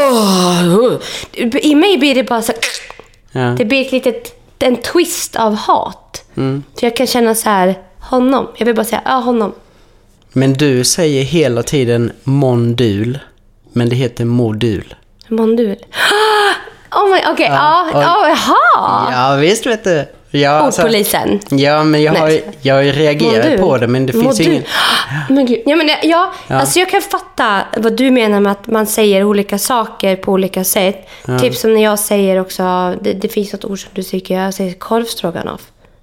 [0.00, 0.98] åh.
[1.62, 2.52] I mig blir det bara så
[3.32, 3.40] Ja.
[3.58, 6.24] det blir ett litet, en twist av hat.
[6.34, 8.48] För jag kan känna så här, honom.
[8.56, 9.52] Jag vill bara säga, ja honom.
[10.32, 13.18] Men du säger hela tiden mondul,
[13.72, 14.94] men det heter modul.
[15.28, 15.76] Mondul.
[16.96, 18.00] Oh my, okej, ja, oj.
[18.00, 19.12] ja, jaha.
[19.12, 20.04] Ja, visst vet du.
[20.36, 21.40] Ja, alltså- Ordpolisen.
[21.50, 22.44] Ja, men jag har, Nej.
[22.62, 24.46] jag har ju reagerat på det, men det finns Modul.
[24.52, 24.62] ingen...
[25.28, 25.62] Men gud.
[25.66, 29.24] Ja, men det, ja, Alltså jag kan fatta vad du menar med att man säger
[29.24, 31.08] olika saker på olika sätt.
[31.40, 34.54] Typ som när jag säger också, det, det finns något ord som du tycker, jag
[34.54, 35.60] säger korvstroganoff.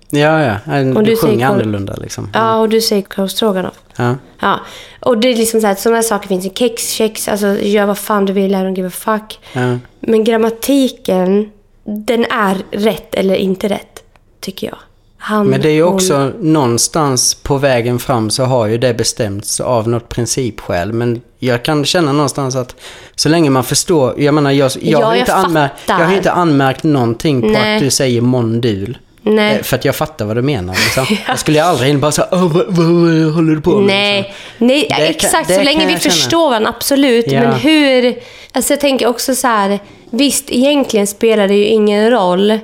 [0.09, 0.81] Ja, ja.
[0.81, 2.29] Du, Och du säger sjunger korv- annorlunda liksom.
[2.33, 3.79] Ja, och du säger korvstroganoff.
[3.97, 4.15] Ja.
[4.39, 4.59] Ja,
[4.99, 7.97] och det är liksom så här, sådana saker finns i kex, kex, alltså gör vad
[7.97, 9.39] fan du vill, I don't give a fuck.
[9.53, 9.77] Ja.
[9.99, 11.51] Men grammatiken,
[11.83, 14.00] den är rätt eller inte rätt,
[14.41, 14.77] tycker jag.
[15.17, 18.93] Han, Men det är ju hon- också någonstans på vägen fram så har ju det
[18.93, 20.93] bestämts av något principskäl.
[20.93, 22.75] Men jag kan känna någonstans att
[23.15, 26.13] så länge man förstår, jag menar jag, jag, Ja, har, jag inte anmärkt, jag har
[26.15, 27.75] inte anmärkt någonting på Nej.
[27.75, 28.97] att du säger mondul.
[29.23, 29.55] Nej.
[29.55, 30.73] Eh, För att jag fattar vad du menar.
[30.73, 31.17] Liksom.
[31.27, 33.85] Jag skulle aldrig in bara "Åh, vad, vad, vad håller du på med?
[33.87, 34.67] Nej, Liksom.
[34.67, 35.47] nej Det kan- exakt.
[35.47, 36.13] det så kan länge vi jag känna.
[36.13, 37.31] förstår varandra, absolut.
[37.31, 37.39] Ja.
[37.41, 38.19] Men hur...
[38.51, 39.79] Alltså jag tänker också så här.
[40.09, 42.59] Visst, egentligen spelar det ju ingen roll.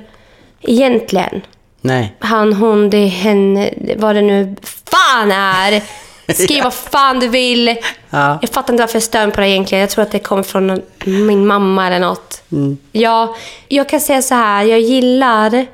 [0.62, 1.40] Egentligen.
[1.80, 2.16] Nej.
[2.20, 4.56] Han, hon, det, hen, vad det nu
[4.90, 5.82] fan är.
[6.34, 7.76] Skriv vad fan du vill.
[8.10, 8.38] Ja.
[8.40, 9.80] Jag fattar inte varför jag stör på det egentligen.
[9.80, 12.42] Jag tror att det kommer från min mamma eller något.
[12.52, 12.78] Mm.
[12.92, 13.36] Ja,
[13.68, 14.64] jag kan säga så här.
[14.64, 15.66] Jag gillar...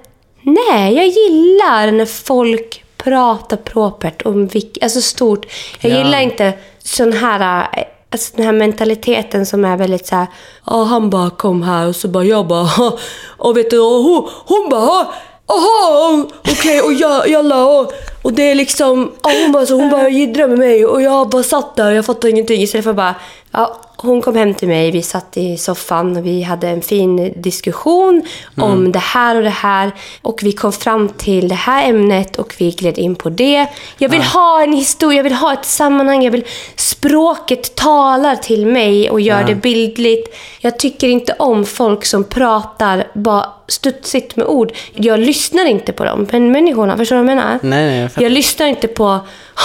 [0.43, 5.47] Nej, jag gillar när folk pratar propert om vilk, alltså stort.
[5.81, 5.99] Jag Ja.
[5.99, 7.67] gillar inte sån här...
[8.11, 10.27] Alltså den här mentaliteten som är väldigt så här.
[10.67, 12.69] Ja, han bara kom här och så bara jag bara...
[13.37, 15.07] Och vet du, och hon, hon bara...
[15.47, 16.31] Oho!
[16.51, 19.13] okej, och jag, jalla, och, och det är liksom...
[19.23, 22.05] Ja, hon bara, hon bara jiddrar med mig och jag bara satt där och jag
[22.05, 22.63] fattade ingenting.
[22.63, 23.15] Istället för bara...
[23.51, 27.33] Ja, hon kom hem till mig, vi satt i soffan och vi hade en fin
[27.37, 28.23] diskussion
[28.57, 29.93] om det här och det här.
[30.23, 33.67] Och vi kom fram till det här ämnet och vi gled in på det.
[33.99, 36.23] Jag vill ha en historia, jag vill ha ett sammanhang.
[36.25, 36.45] Jag vill...
[36.77, 40.35] Språket talar till mig och gör det bildligt.
[40.61, 44.73] Jag tycker inte om folk som pratar bara studsigt med ord.
[44.95, 47.59] Jag lyssnar inte på dem, men människorna, förstår du vad jag menar?
[47.63, 48.25] Nej, nej, jag.
[48.25, 49.05] Jag lyssnar inte på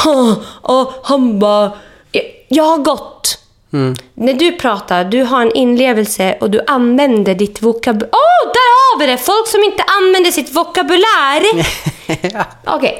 [0.03, 1.71] "Ha, ja, han bara...
[2.47, 3.39] Jag har gått.
[3.73, 3.95] Mm.
[4.13, 8.09] När du pratar, du har en inlevelse och du använder ditt vokabulär.
[8.11, 9.17] Åh, där har vi det!
[9.17, 11.41] Folk som inte använder sitt vokabulär.
[12.33, 12.45] ja.
[12.65, 12.99] Okej,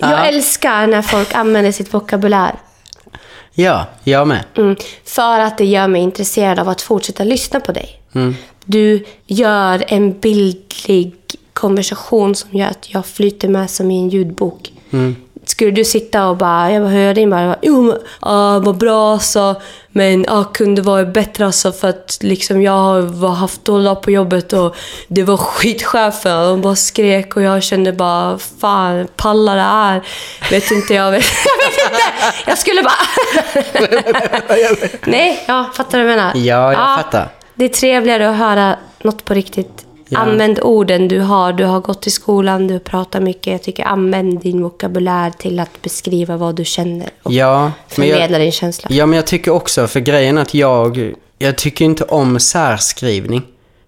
[0.00, 2.54] jag älskar när folk använder sitt vokabulär.
[3.54, 4.44] ja, jag med.
[4.56, 8.02] Mm, för att det gör mig intresserad av att fortsätta lyssna på dig.
[8.14, 8.36] Mm.
[8.64, 11.14] Du gör en bildlig
[11.52, 14.72] konversation som gör att jag flyter med som i en ljudbok.
[14.90, 15.16] Mm.
[15.50, 20.24] Skulle du sitta och bara, jag hörde in bara, jo ah, vad bra alltså, men
[20.28, 24.52] ah, kunde vara bättre alltså för att liksom jag har haft dålig dag på jobbet
[24.52, 24.76] och
[25.08, 30.02] det var skitchefen och de bara skrek och jag kände bara, fan pallar det här?
[30.50, 32.02] Vet inte, jag vet, jag vet inte.
[32.46, 32.94] Jag skulle bara...
[35.10, 36.32] Nej, ja, fattar du vad jag menar?
[36.34, 37.28] Ja, jag fattar.
[37.54, 39.86] Det är trevligare att höra något på riktigt.
[40.12, 40.18] Ja.
[40.18, 41.52] Använd orden du har.
[41.52, 43.46] Du har gått i skolan, du pratar mycket.
[43.46, 48.16] Jag tycker använd din vokabulär till att beskriva vad du känner och Ja, men jag,
[48.16, 48.88] förmedla din känsla.
[48.92, 53.42] ja, men jag tycker också, för grejen att jag, jag tycker inte om särskrivning.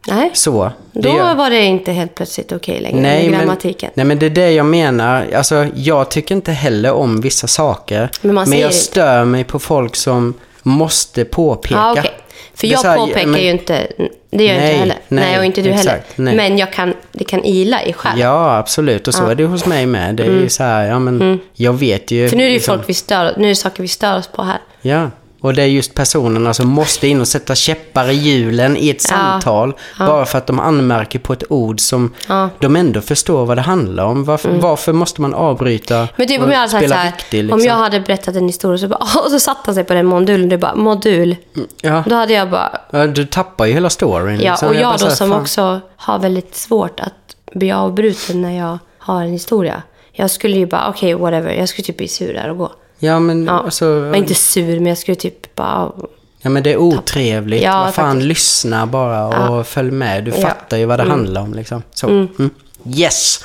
[0.09, 0.71] Nej, Så.
[0.93, 3.91] Då gör- var det inte helt plötsligt okej längre nej, med men, grammatiken.
[3.95, 5.29] nej, men det är det jag menar.
[5.37, 8.11] Alltså, jag tycker inte heller om vissa saker.
[8.23, 8.77] Men säger jag inte.
[8.79, 11.75] stör mig på folk som måste påpeka.
[11.75, 12.11] Ja, okej.
[12.55, 13.87] För jag här, påpekar men- ju inte,
[14.31, 14.97] det gör jag Nej, inte heller.
[15.09, 16.05] Nej, nej, och inte du exakt, heller.
[16.17, 16.37] nej.
[16.37, 18.19] Men jag kan, det kan ila i själ.
[18.19, 19.09] Ja, absolut.
[19.09, 20.15] Och så är det hos mig med.
[20.15, 22.19] Det är ju så här, ja men jag vet ju.
[22.19, 22.31] Mm.
[22.31, 24.19] För nu är det ju liksom- folk vi stör, nu är det saker vi stör
[24.19, 24.59] oss på här.
[24.83, 25.11] Ja,
[25.43, 29.05] och det är just personerna som måste in och sätta käppar i hjulen i ett
[29.11, 29.17] Ja.
[29.17, 29.75] samtal.
[29.99, 32.35] Bara för att de anmärker på ett ord som Ja.
[32.35, 32.51] Mm.
[32.61, 34.25] de ändå förstår vad det handlar om.
[34.25, 37.47] Varför, varför måste man avbryta Men typ om jag hade sagt så här, riktig, om
[37.47, 37.61] liksom?
[37.69, 40.43] jag hade berättat en historia så bara, och så satte han sig på den modulen
[40.43, 41.37] och du bara, modul.
[41.83, 44.41] Ja, Då hade jag bara, ja, du tappar ju hela storyn.
[44.41, 44.69] ja, liksom.
[44.69, 45.41] och jag så då här, som fan.
[45.41, 47.15] också har väldigt svårt att
[47.55, 49.83] bli avbruten när jag har en historia.
[50.13, 51.53] Jag skulle ju bara, okej, whatever.
[51.53, 52.73] Jag skulle typ bli sur där och gå.
[53.05, 53.53] Ja, men Ja.
[53.53, 53.85] alltså...
[53.87, 55.93] Jag var inte sur, men jag skulle typ bara...
[56.41, 57.63] Ja, men det är otrevligt.
[57.63, 58.27] Ja, vad fan, faktiskt.
[58.29, 60.25] lyssna bara och följ med.
[60.25, 60.37] Du Ja.
[60.37, 60.49] Mm.
[60.49, 61.83] fattar ju vad det handlar om liksom.
[61.95, 62.09] Så.
[62.09, 62.51] Mm.
[62.97, 63.45] Yes!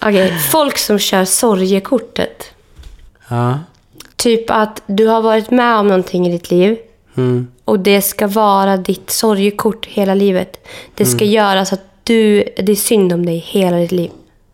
[0.00, 2.44] Okej, folk som kör sorgekortet.
[3.28, 3.58] Ja.
[4.16, 6.76] Typ att du har varit med om någonting i ditt liv.
[7.16, 7.48] Mm.
[7.64, 10.66] Och det ska vara ditt sorgekort hela livet.
[10.94, 11.16] Det Mm.
[11.16, 14.10] ska göra så att du, det är synd om dig hela ditt liv.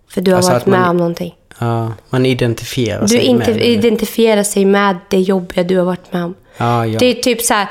[0.08, 1.34] För du har Alltså varit man- med om någonting.
[1.60, 1.92] Ja.
[2.10, 6.24] Man identifierar Du sig inte, med identifierar sig med det jobbiga du har varit med
[6.24, 6.34] om.
[6.56, 6.98] Ja, ja.
[6.98, 7.68] Det är typ så här,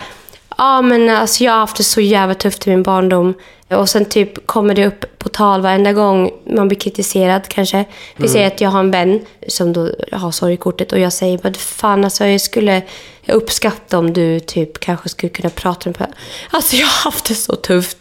[0.58, 3.34] ja men alltså jag har haft det så jävla tufft i min barndom.
[3.70, 7.78] Och sen typ kommer det upp på tal varenda gång man blir kritiserad kanske.
[8.16, 8.30] Vi Mm.
[8.34, 12.04] säger att jag har en vän som då har sorgkortet och jag säger bara fan
[12.04, 12.82] alltså jag skulle
[13.28, 16.14] uppskatta om du typ kanske skulle kunna prata med
[16.50, 17.98] Alltså jag har haft det så tufft.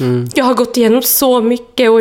[0.00, 0.28] Mm.
[0.34, 2.00] Jag har gått igenom så mycket och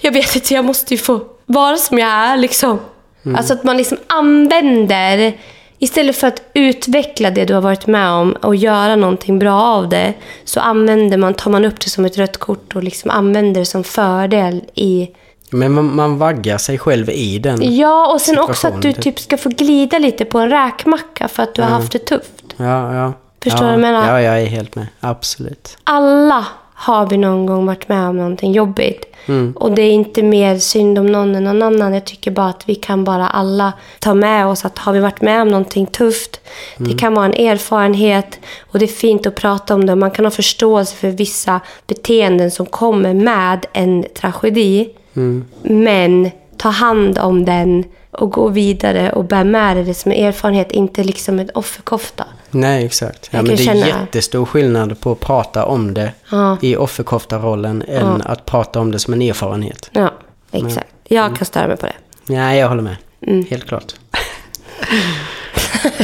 [0.00, 1.20] jag vet inte, jag måste ju få
[1.52, 2.80] vara som jag är liksom.
[3.24, 3.36] Mm.
[3.36, 5.38] Alltså att man liksom använder,
[5.78, 9.88] istället för att utveckla det du har varit med om och göra någonting bra av
[9.88, 13.60] det, så använder man, tar man upp det som ett rött kort och liksom använder
[13.60, 15.08] det som fördel i...
[15.50, 17.76] Men man, man vaggar sig själv i den.
[17.76, 21.28] Ja, och sen också att du Situationen, typ ska få glida lite på en räkmacka
[21.28, 22.44] för att du har haft det tufft.
[22.56, 23.12] Ja, ja.
[23.42, 23.72] Förstår ja.
[23.72, 24.08] du vad jag menar?
[24.08, 24.86] Ja, jag är helt med.
[25.00, 25.78] Absolut.
[25.84, 26.46] Alla
[26.82, 29.04] har vi någon gång varit med om någonting jobbigt.
[29.26, 29.52] Mm.
[29.56, 31.94] Och det är inte mer synd om någon än någon annan.
[31.94, 35.20] Jag tycker bara att vi kan bara alla ta med oss att har vi varit
[35.20, 36.40] med om någonting tufft.
[36.76, 36.92] Mm.
[36.92, 39.94] Det kan vara en erfarenhet och det är fint att prata om det.
[39.94, 44.90] Man kan ha förståelse för vissa beteenden som kommer med en tragedi.
[45.16, 45.44] Mm.
[45.62, 50.24] Men ta hand om den och gå vidare och bär med dig det som en
[50.26, 50.72] erfarenhet.
[50.72, 52.24] Inte liksom en offerkofta.
[52.50, 53.28] Nej, exakt.
[53.32, 56.56] Ja, men det är känna- jättestor skillnad på att prata om det Ja.
[56.62, 59.90] i offerkoftarollen än att prata om det som en erfarenhet.
[59.92, 60.10] Ja,
[60.52, 60.86] exakt.
[61.04, 61.92] Jag kan störa mig på det.
[62.26, 62.96] Nej, jag håller med.
[63.26, 63.44] Mm.
[63.50, 63.94] Helt klart.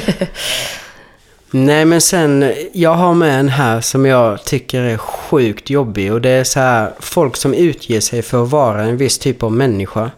[1.50, 6.12] Nej, men sen, jag har med en här som jag tycker är sjukt jobbig.
[6.12, 9.42] Och det är så här, folk som utger sig för att vara en viss typ
[9.42, 10.10] av människa.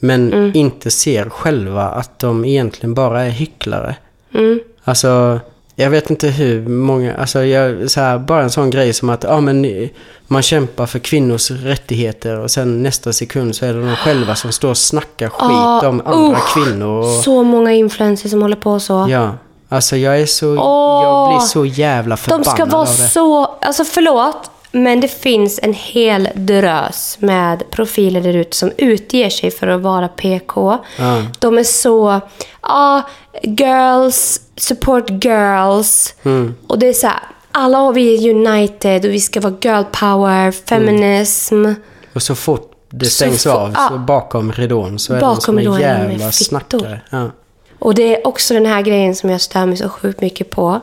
[0.00, 0.50] Men Mm.
[0.54, 3.94] inte ser själva att de egentligen bara är hycklare.
[4.34, 4.60] Mm.
[4.84, 5.40] Alltså,
[5.76, 9.24] jag vet inte hur många, alltså jag, så här, bara en sån grej som att
[9.24, 9.88] ja, men,
[10.26, 14.52] man kämpar för kvinnors rättigheter och sen nästa sekund så är det de själva som
[14.52, 16.54] står och snackar skit Ah, om andra usch.
[16.54, 16.98] kvinnor.
[16.98, 19.06] Och, Så många influencers som håller på så.
[19.10, 19.32] Ja,
[19.68, 23.44] alltså jag är så, Åh, jag blir så jävla De förbannad ska vara så...
[23.62, 29.50] Alltså förlåt, men det finns en hel drös med profiler där ute som utger sig
[29.50, 30.78] för att vara PK.
[30.98, 31.22] Ja.
[31.38, 32.20] De är så...
[32.62, 33.02] Ja,
[33.42, 36.14] girls, support girls.
[36.22, 36.54] Mm.
[36.66, 37.20] Och det är så här,
[37.52, 41.66] alla vi är united och vi ska vara girl power, feminism.
[42.12, 45.64] Och så fort det Så stängs få- av så bakom ridån så är Bakom de
[45.64, 47.00] som en jävla snackare.
[47.10, 47.30] Ja.
[47.78, 50.80] Och det är också den här grejen som jag stör mig så sjukt mycket på.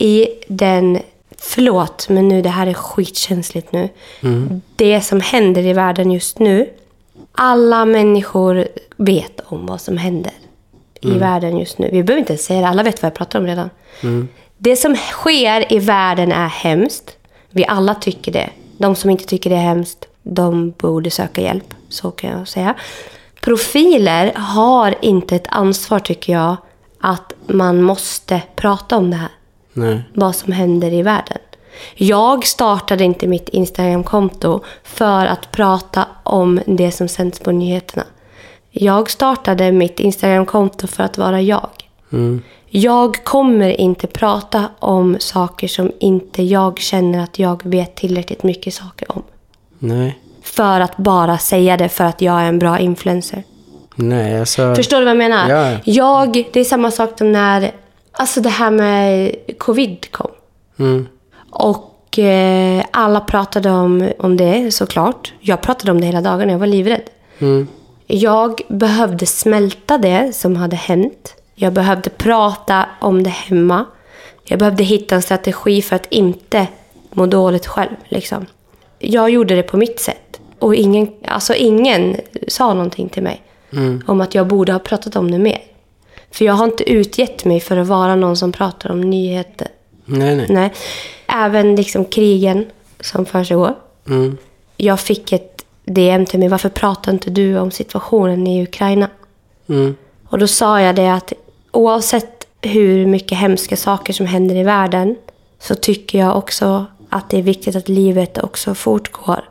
[0.00, 0.98] I den,
[1.42, 3.88] förlåt, men nu det här är skitkänsligt nu.
[4.76, 6.70] Det som händer i världen just nu.
[7.32, 10.32] Alla människor vet om vad som händer
[11.00, 11.88] i världen just nu.
[11.92, 13.70] Vi behöver inte ens säga det, alla vet vad jag pratar om redan.
[14.58, 17.16] Det som sker i världen är hemskt.
[17.50, 18.50] Vi alla tycker det.
[18.78, 21.74] De som inte tycker det är hemskt, de borde söka hjälp.
[21.88, 22.74] Så kan jag säga.
[23.40, 26.56] Profiler har inte ett ansvar, tycker jag,
[27.00, 29.30] att man måste prata om det här.
[29.72, 30.02] Nej.
[30.14, 31.38] Vad som händer i världen.
[31.94, 38.04] Jag startade inte mitt Instagram-konto för att prata om det som sänds på nyheterna.
[38.70, 41.70] Jag startade mitt Instagram-konto för att vara jag.
[42.12, 42.42] Mm.
[42.68, 48.74] Jag kommer inte prata om saker som inte jag känner att jag vet tillräckligt mycket
[48.74, 49.22] saker om.
[49.78, 50.18] Nej.
[50.42, 53.42] För att bara säga det för att jag är en bra influencer.
[53.94, 54.74] Nej, alltså.
[54.74, 55.50] Förstår du vad jag menar?
[55.50, 55.78] Ja.
[55.84, 57.70] Jag, det är samma sak som när
[58.12, 60.30] alltså det här med covid kom.
[60.78, 61.08] Mm.
[61.50, 65.32] Och eh, alla pratade om, om det såklart.
[65.40, 67.10] Jag pratade om det hela dagen, jag var livrädd.
[67.38, 67.68] Mm.
[68.06, 73.84] Jag behövde smälta det som hade hänt Jag behövde prata om det hemma.
[74.44, 76.66] Jag behövde hitta en strategi för att inte
[77.10, 77.96] må dåligt själv.
[78.08, 78.46] Liksom.
[78.98, 80.40] Jag gjorde det på mitt sätt.
[80.58, 82.16] Och ingen, alltså ingen
[82.48, 83.42] sa någonting till mig
[84.06, 85.60] om att jag borde ha pratat om det mer.
[86.32, 89.68] För jag har inte utgett mig för att vara någon som pratar om nyheter.
[90.04, 90.46] Nej, nej.
[90.48, 90.72] Nej.
[91.26, 92.66] Även liksom krigen
[93.00, 93.74] som försiggår.
[94.08, 94.36] Mm.
[94.76, 96.48] Jag fick ett DM till mig.
[96.48, 99.08] Varför pratar inte du om situationen i Ukraina?
[99.68, 99.96] Mm.
[100.28, 101.32] Och då sa jag det att
[101.70, 105.16] oavsett hur mycket hemska saker som händer i världen
[105.58, 109.44] så tycker jag också att det är viktigt att livet också fortgår.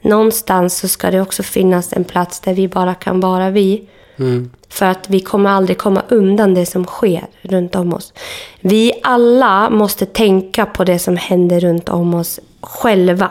[0.00, 3.88] Någonstans så ska det också finnas en plats där vi bara kan vara vi.
[4.18, 4.50] Mm.
[4.68, 8.12] För att vi kommer aldrig komma undan det som sker runt om oss.
[8.60, 13.30] Vi alla måste tänka på det som händer runt om oss själva.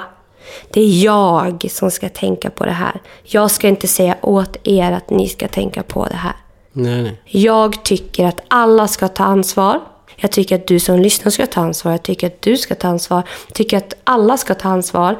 [0.73, 3.01] Det är jag som ska tänka på det här.
[3.23, 6.35] Jag ska inte säga åt er att ni ska tänka på det här.
[6.73, 7.21] Nej, nej.
[7.25, 9.79] Jag tycker att alla ska ta ansvar.
[10.15, 11.91] Jag tycker att du som lyssnar ska ta ansvar.
[11.91, 13.23] Jag tycker att du ska ta ansvar.
[13.47, 15.15] Jag tycker att alla ska ta ansvar.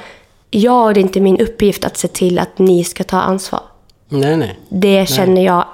[0.49, 3.61] Jag, det är inte min uppgift att se till att ni ska ta ansvar.
[4.09, 4.59] Nej, nej.
[4.69, 5.65] Det känner jag.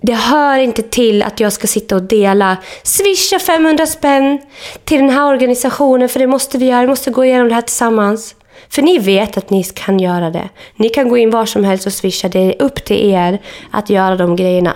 [0.00, 4.38] Det hör inte till att jag ska sitta och dela swisha 500 spänn
[4.84, 6.80] till den här organisationen för det måste vi göra.
[6.80, 8.34] Vi måste gå igenom det här tillsammans.
[8.70, 10.48] För ni vet att ni kan göra det.
[10.76, 12.28] Ni kan gå in var som helst och swisha.
[12.28, 13.38] Det är upp till er
[13.70, 14.74] att göra de grejerna.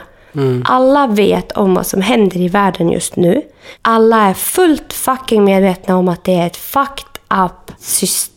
[0.64, 3.42] Alla vet om vad som händer i världen just nu.
[3.82, 8.31] Alla är fullt fucking medvetna om att det är ett fucked up system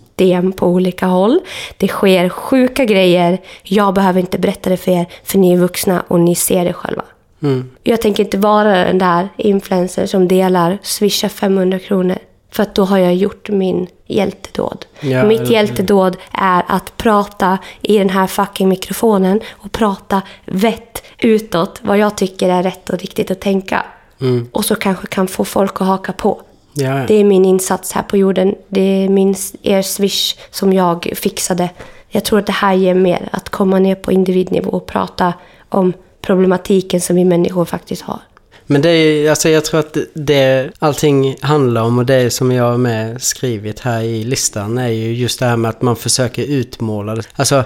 [0.52, 1.40] på olika håll.
[1.78, 3.42] Det sker sjuka grejer.
[3.64, 6.74] Jag behöver inte berätta det för er, för ni är vuxna och ni ser det
[6.74, 7.04] själva.
[7.44, 7.70] Mm.
[7.84, 12.18] Jag tänker inte vara den där influencer som delar swisha 500 kronor.
[12.52, 14.86] För att då har jag gjort min hjältedåd.
[15.00, 21.80] Ja, Mitt hjältedåd är att prata i den här fucking mikrofonen och prata vett utåt
[21.84, 23.86] vad jag tycker är rätt och riktigt att tänka.
[24.22, 24.50] Mm.
[24.52, 26.42] Och så kanske kan få folk att haka på.
[26.76, 27.06] Ja, ja.
[27.08, 28.56] Det är min insats här på jorden.
[28.68, 31.70] Det är min, er swish som jag fixade.
[32.10, 33.30] Jag tror att det här ger mer.
[33.32, 35.34] Att komma ner på individnivå och prata
[35.70, 38.20] om problematiken som vi människor faktiskt har.
[38.68, 42.64] Men det är, alltså jag tror att det allting handlar om och det som jag
[42.64, 46.44] har med skrivit här i listan är ju just det här med att man försöker
[46.44, 47.24] utmåla det.
[47.36, 47.64] Alltså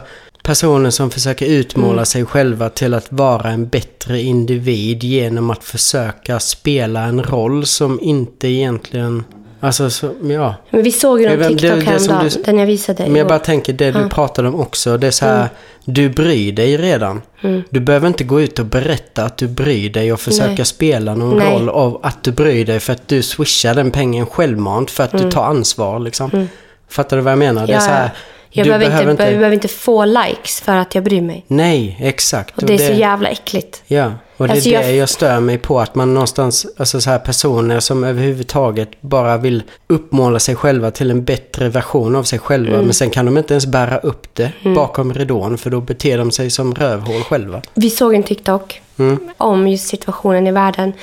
[0.50, 6.40] personer som försöker utmåla sig själva till att vara en bättre individ genom att försöka
[6.40, 9.24] spela en roll som inte egentligen...
[9.60, 10.56] Alltså, så, ja.
[10.70, 13.04] Men vi såg ju någon TikTok det häromdagen, den jag visade.
[13.04, 14.10] Men jag bara tänker, det du Ja.
[14.10, 15.50] pratade om också, det är så här,
[15.86, 17.22] du bryr dig redan.
[17.44, 17.62] Mm.
[17.70, 20.66] Du behöver inte gå ut och berätta att du bryr dig och försöka Nej.
[20.66, 21.54] spela någon Nej.
[21.54, 25.12] roll av att du bryr dig för att du swishar den pengen självmant för att
[25.12, 26.48] du tar ansvar liksom.
[26.90, 27.68] Fattar du vad jag menar?
[27.68, 27.88] Det är Mm.
[27.88, 28.12] Så här.
[28.52, 31.46] Jag du behöver, inte, behöver inte få likes för att jag bryr mig.
[31.48, 32.58] Nej, exakt.
[32.58, 33.84] Och det är så jävla äckligt.
[33.88, 35.80] Ja, och det Alltså, är jag- det jag stör mig på.
[35.80, 41.12] Att man någonstans, alltså så här personer som överhuvudtaget bara vill uppmåla sig själva till
[41.12, 42.74] en bättre version av sig själva.
[42.74, 42.86] Mm.
[42.86, 46.32] Men sen kan de inte ens bära upp det bakom ridån för då beter de
[46.32, 47.62] sig som rövhål själva.
[47.74, 49.20] Vi såg en TikTok Mm.
[49.38, 50.94] om just situationen i världen.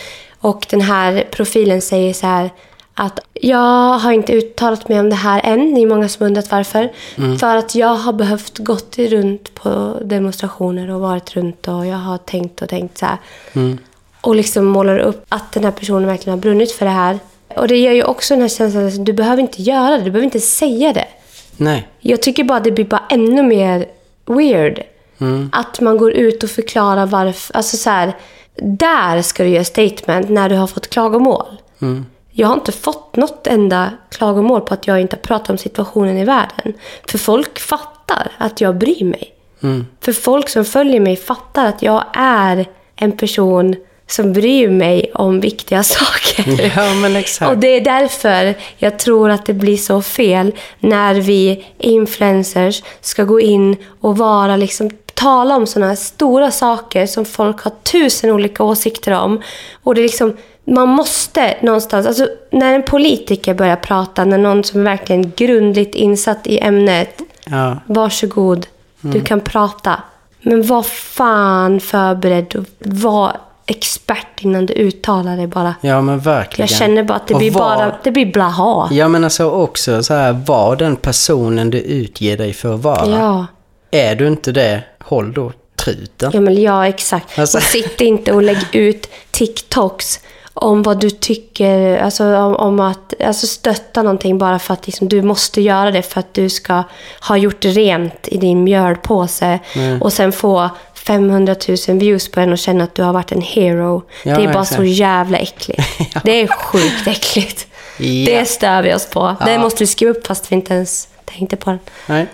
[0.41, 2.51] Och den här profilen säger så här
[2.99, 5.75] att jag har inte uttalat mig om det här än.
[5.75, 6.93] Det är många som undrat varför.
[7.17, 7.39] Mm.
[7.39, 12.19] För att jag har behövt gått runt på demonstrationer och varit runt och jag har
[12.19, 13.19] tänkt och tänkt så här.
[13.53, 13.79] Mm.
[14.21, 17.19] Och liksom målar upp att den här personen verkligen har brunnit för det här.
[17.57, 20.05] Och det gör ju också den här känslan att du behöver inte göra det.
[20.05, 21.09] Du behöver inte säga det.
[21.57, 21.89] Nej.
[22.01, 23.87] Jag tycker bara det blir bara ännu mer
[24.27, 24.83] weird.
[25.19, 25.51] Mm.
[25.53, 27.57] Att man går ut och förklarar varför.
[27.57, 28.17] Alltså så här,
[28.57, 31.47] där ska du göra statement när du har fått klagomål.
[31.83, 32.07] Mm.
[32.39, 36.19] Jag har inte fått något enda klagomål på att jag inte har pratat om situationen
[36.19, 36.73] i världen.
[37.09, 39.33] För folk fattar att jag bryr mig.
[39.63, 39.87] Mm.
[40.01, 45.41] För folk som följer mig fattar att jag är en person som bryr mig om
[45.41, 46.73] viktiga saker.
[46.77, 47.51] Ja.
[47.51, 53.25] Och det är därför jag tror att det blir så fel när vi influencers ska
[53.25, 58.65] gå in och vara liksom tala om sådana stora saker som folk har tusen olika
[58.65, 59.43] åsikter om.
[59.83, 64.65] Och det är liksom, man måste någonstans, alltså när en politiker börjar prata, när någon
[64.65, 67.77] som är verkligen grundligt insatt i ämnet, Ja.
[67.87, 68.67] varsågod,
[69.01, 70.01] du kan prata.
[70.41, 75.75] Men var fan förberedd och var expert innan du uttalar dig bara.
[75.81, 76.69] ja, men verkligen.
[76.71, 78.89] Jag känner bara att det Och blir var- bara, det blir blaha.
[78.93, 83.07] Ja, men alltså också så här, var den personen du utger dig för att vara.
[83.11, 83.47] Ja.
[83.91, 86.31] Är du inte det, håll då truten.
[86.35, 87.39] Ja, men ja, exakt.
[87.39, 90.21] Alltså- Och sitt inte och lägg ut TikToks
[90.57, 95.09] om vad du tycker, alltså om, om att alltså stötta någonting bara för att liksom,
[95.09, 96.83] du måste göra det för att du ska
[97.21, 99.59] ha gjort rent i din mjölpåse
[100.01, 101.57] och sen få 500
[101.89, 104.03] 000 views på en och känna att du har varit en hero.
[104.23, 105.83] Ja, det är bara så jävla äckligt.
[106.25, 107.67] Det är sjukt äckligt.
[107.99, 108.05] Ja.
[108.27, 109.37] Det stör vi oss på.
[109.45, 111.79] Det måste vi skriva upp fast vi inte ens tänkte på den.
[112.07, 112.27] Nej.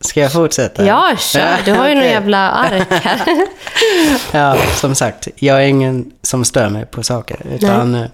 [0.00, 0.86] Ska jag fortsätta?
[0.86, 1.56] Ja, kör.
[1.64, 3.20] Du har ju någon jävla ark här.
[4.32, 5.28] Ja, som sagt.
[5.36, 7.36] Jag är ingen som stör mig på saker.
[7.54, 8.06] Utan, eh,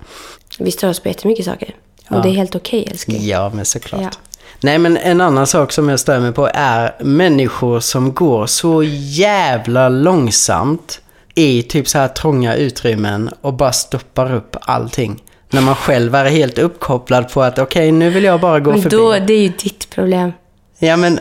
[0.58, 1.74] Vi stör oss på jättemycket saker.
[2.10, 2.20] Och Ja.
[2.22, 3.26] det är helt okej, älskling.
[3.26, 4.00] ja, men såklart.
[4.02, 4.10] Ja.
[4.60, 8.82] Nej, men en annan sak som jag stör mig på är människor som går så
[8.82, 11.00] jävla långsamt
[11.34, 15.22] i typ så här trånga utrymmen och bara stoppar upp allting.
[15.50, 18.82] När man själv är helt uppkopplad på att okej, nu vill jag bara gå Men
[18.82, 18.96] förbi.
[18.96, 20.32] då, det är ju ditt problem.
[20.78, 21.20] Ja, men,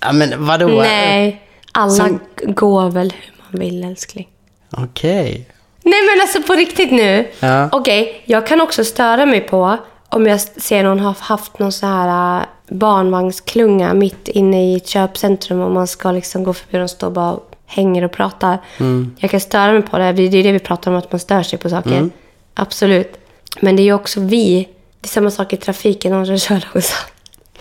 [0.00, 0.66] ja, men vadå?
[0.68, 4.28] Nej, alla Som- går väl hur man vill, älskling.
[4.70, 5.48] Okej.
[5.82, 7.28] Nej men alltså på riktigt nu.
[7.40, 7.68] Ja.
[7.72, 11.86] Okej, jag kan också störa mig på om jag ser någon har haft någon så
[11.86, 16.80] här äh, barnvagnsklunga mitt inne i ett köpcentrum och man ska liksom gå förbi och
[16.80, 18.58] de står bara och hänger och pratar.
[19.18, 20.12] Jag kan störa mig på det.
[20.12, 21.90] Det är det vi pratar om, att man stör sig på saker.
[22.54, 23.18] Absolut.
[23.60, 24.68] Men det är ju också vi.
[25.00, 27.12] Det är samma sak i trafiken, någon som kör långsamt.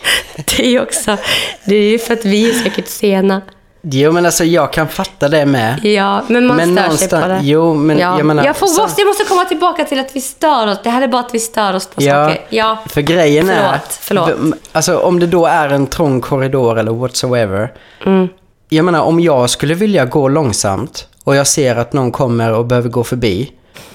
[0.58, 1.18] Det är också,
[1.66, 3.42] det är ju för att vi är säkert sena.
[3.88, 5.86] Jo, men alltså jag kan fatta det med.
[5.86, 7.40] Ja, men man Men stör sig på det.
[7.44, 8.18] jo, men ja.
[8.18, 10.78] jag menar- Jag, får, måste, jag måste komma tillbaka till att vi stör oss.
[10.84, 12.42] Det här är bara att vi stör oss på Ja, saker.
[12.50, 13.80] Ja, för grejen är...
[14.00, 14.56] Förlåt, förlåt.
[14.72, 17.74] Alltså om det då är en trång korridor eller whatsoever.
[18.06, 18.28] Mm.
[18.70, 22.66] Jag menar om jag skulle vilja gå långsamt och jag ser att någon kommer och
[22.66, 23.52] behöver gå förbi.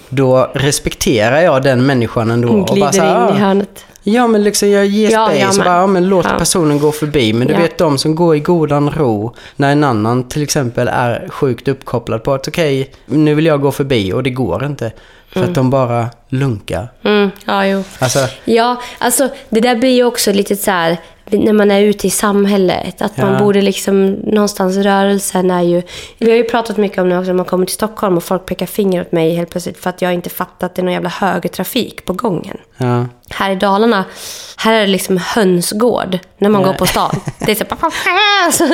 [0.09, 2.49] Då respekterar jag den människan ändå.
[2.49, 3.85] och glider bara så här, in i "Ah, hörnet.
[4.03, 5.65] Ja, men liksom jag ger Ja, space och med.
[5.67, 6.39] bara, ja, men låt Ja.
[6.39, 7.33] personen gå förbi.
[7.33, 7.61] Men du Ja.
[7.61, 12.23] vet de som går i godan ro när en annan till exempel är sjukt uppkopplad
[12.23, 14.93] på att okej, nu vill jag gå förbi och det går inte.
[15.33, 16.89] För att de bara lunkar.
[17.05, 17.85] Mm, ja, jo.
[17.99, 20.97] Alltså, Ja, alltså det där blir ju också lite så här
[21.33, 23.03] när man är ute i samhället.
[23.03, 23.39] Att man Ja.
[23.39, 25.83] borde liksom, någonstans rörelsen är ju...
[26.19, 28.47] Vi har ju pratat mycket om det också när man kommer till Stockholm och folk
[28.47, 30.93] pekar finger åt mig helt plötsligt för att jag inte fattat att det är någon
[30.93, 32.57] jävla högertrafik på gången.
[32.77, 33.07] ja.
[33.35, 34.05] Här i Dalarna,
[34.57, 36.67] här är det liksom hönsgård när man Ja.
[36.67, 37.21] går på stan.
[37.39, 37.65] Det är så,
[38.53, 38.67] så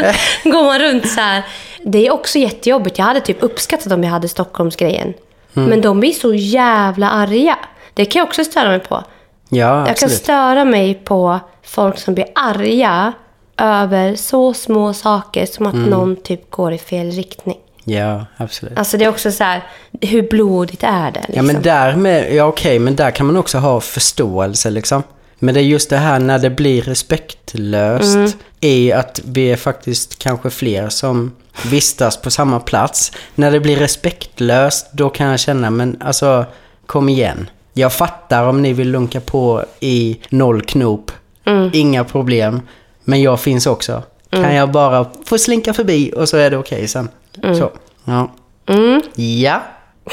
[0.51, 1.43] går man runt så här.
[1.85, 2.99] Det är också jättejobbigt.
[2.99, 5.15] Jag hade typ uppskattat om jag hade Stockholmsgrejen.
[5.57, 5.69] Mm.
[5.69, 7.59] Men de blir så jävla arga.
[7.95, 9.05] Det kan jag också störa mig på.
[9.49, 13.13] Ja, Jag kan störa mig på folk som blir arga
[13.59, 15.91] över så små saker som att Mm.
[15.91, 17.57] någon typ går i fel riktning.
[17.85, 18.79] Ja, absolut.
[18.79, 19.63] Alltså det är också så här,
[20.01, 21.21] hur blodigt är det?
[21.21, 21.47] Ja, Liksom?
[21.47, 25.03] men där med, ja okej, men där kan man också ha förståelse liksom.
[25.39, 28.31] Men det är just det här när det blir respektlöst Mm.
[28.61, 31.33] i att vi är faktiskt kanske fler som
[31.65, 33.13] vistas på samma plats.
[33.35, 36.45] När det blir respektlöst, då kan jag känna, men alltså,
[36.87, 37.51] kom igen.
[37.73, 41.13] Jag fattar om ni vill lunka på i noll knop.
[41.45, 41.71] Mm.
[41.73, 42.61] Inga problem.
[43.05, 44.03] Men jag finns också.
[44.31, 47.09] Kan jag bara få slinka förbi och så är det okej sen.
[47.43, 47.71] Så,
[48.05, 48.33] ja.
[48.67, 49.03] Mm.
[49.17, 49.63] Ja.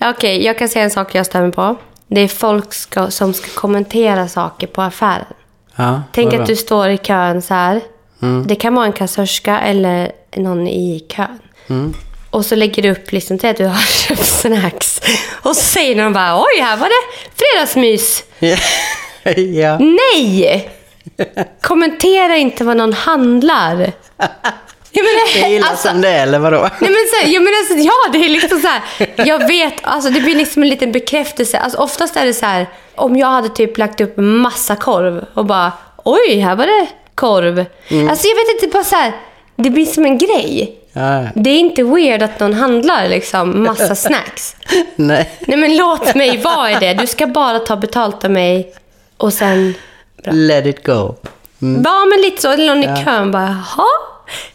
[0.00, 1.76] Okej, jag kan säga en sak jag stämmer på.
[2.14, 5.24] Det är folk ska, som ska kommentera saker på affären.
[5.76, 7.80] ja Tänk att du står i kön så här.
[8.22, 8.46] Mm.
[8.46, 11.38] Det kan vara en kassörska eller någon i kön.
[11.68, 11.94] Mm.
[12.30, 15.00] Och så lägger du upp liksom till att du har köpt snacks.
[15.42, 18.24] Och så säger någon bara oj, här var det fredagsmys.
[19.36, 19.78] ja.
[20.14, 20.70] Nej!
[21.62, 23.92] Kommentera inte vad någon handlar.
[24.94, 26.60] Jag Det är illa alltså, som det är, eller vadå?
[26.60, 28.82] Nej men så jag menar, alltså, ja det är liksom så här.
[29.26, 31.58] Jag vet, alltså det blir liksom en liten bekräftelse.
[31.58, 35.44] Alltså oftast är det så här, om jag hade typ lagt upp massa korv och
[35.44, 35.72] bara,
[36.04, 37.58] oj, här var det korv.
[38.10, 39.12] Alltså jag vet inte, bara så här,
[39.56, 40.78] det blir som en grej.
[40.92, 44.56] Ja, Det är inte weird att någon handlar liksom massa snacks.
[44.96, 45.30] nej.
[45.40, 46.94] Nej men låt mig vara i det.
[46.94, 48.74] Du ska bara ta betalt av mig
[49.16, 49.74] och sen...
[50.26, 51.14] Let it go.
[51.84, 52.50] Ja men lite så.
[52.50, 53.42] Eller någon i kön bara,
[53.76, 53.86] jaha?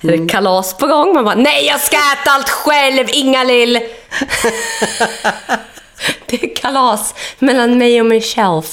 [0.01, 1.13] Är det kalas på gång?
[1.13, 3.73] Man bara, nej jag ska äta allt själv, inga lill.
[6.25, 8.63] det är kalas mellan mig och mig själv.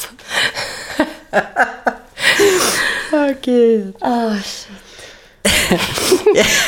[3.12, 3.96] Åh, gud.
[4.00, 4.36] Oh.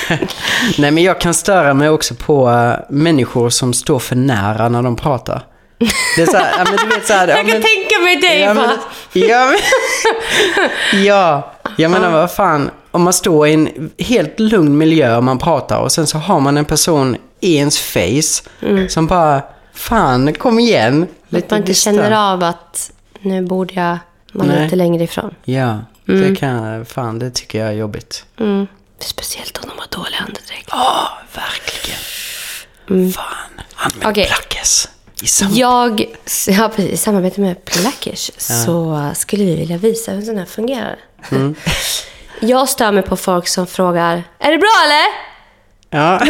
[0.79, 4.83] Nej, men jag kan störa mig också på äh, människor som står för nära när
[4.83, 5.43] de pratar.
[6.17, 8.01] Det är så här, ja, men du vet så här, ja, Jag kan men, tänka
[8.05, 8.67] mig dig ja, bara.
[8.67, 9.59] men, ja, men,
[11.05, 12.71] ja, jag menar vad fan.
[12.99, 16.41] Om man står i en helt lugn miljö och man pratar och sen så har
[16.41, 18.51] man en person i ens face
[18.89, 19.43] som bara,
[19.73, 21.03] fan kom igen.
[21.03, 21.97] Att man inte distant.
[21.97, 22.91] känner av att
[23.21, 23.99] nu borde jag
[24.33, 24.65] vara Nej.
[24.65, 25.35] lite längre ifrån.
[25.45, 28.25] Ja, det kan, fan det tycker jag är jobbigt.
[28.41, 28.67] Mm.
[28.99, 30.69] Speciellt om de har dålig andedräkt.
[30.71, 33.13] Ja, verkligen.
[33.13, 33.25] Fan,
[33.75, 34.27] använd Okej.
[34.27, 34.89] Plackes.
[35.23, 36.05] I Jag,
[36.49, 40.45] ja, precis, i samarbete med Plackers så skulle vi vilja visa hur en sån här
[40.45, 40.99] fungerar.
[42.41, 45.05] Jag stör mig på folk som frågar Är det bra eller?
[45.91, 46.21] Ja.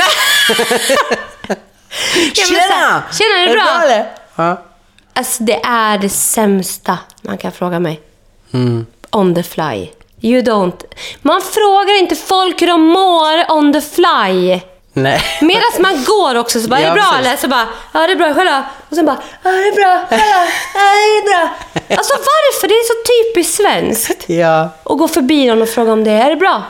[2.34, 3.82] Ja, men så här, Tjena, är det bra?
[3.82, 4.06] eller?
[4.36, 4.62] Ja.
[5.14, 8.00] Alltså det är det sämsta man kan fråga mig.
[8.52, 8.86] Mm.
[9.10, 9.88] On the fly.
[10.20, 10.84] You don't...
[11.22, 14.60] Man frågar inte folk hur de mår on the fly.
[14.92, 15.22] Nej.
[15.40, 17.36] Medan man går också så bara, är Ja, det bra eller?
[17.36, 18.50] Så bara, ja det är bra, själv?
[18.90, 20.20] Och sen bara, ja det är bra, själv?
[20.74, 21.48] Ja det är bra.
[21.96, 22.68] Alltså varför?
[22.68, 22.94] Det är så
[23.34, 24.24] typiskt svenskt.
[24.28, 24.68] Ja.
[24.82, 26.62] Och gå förbi någon och fråga om det är det bra?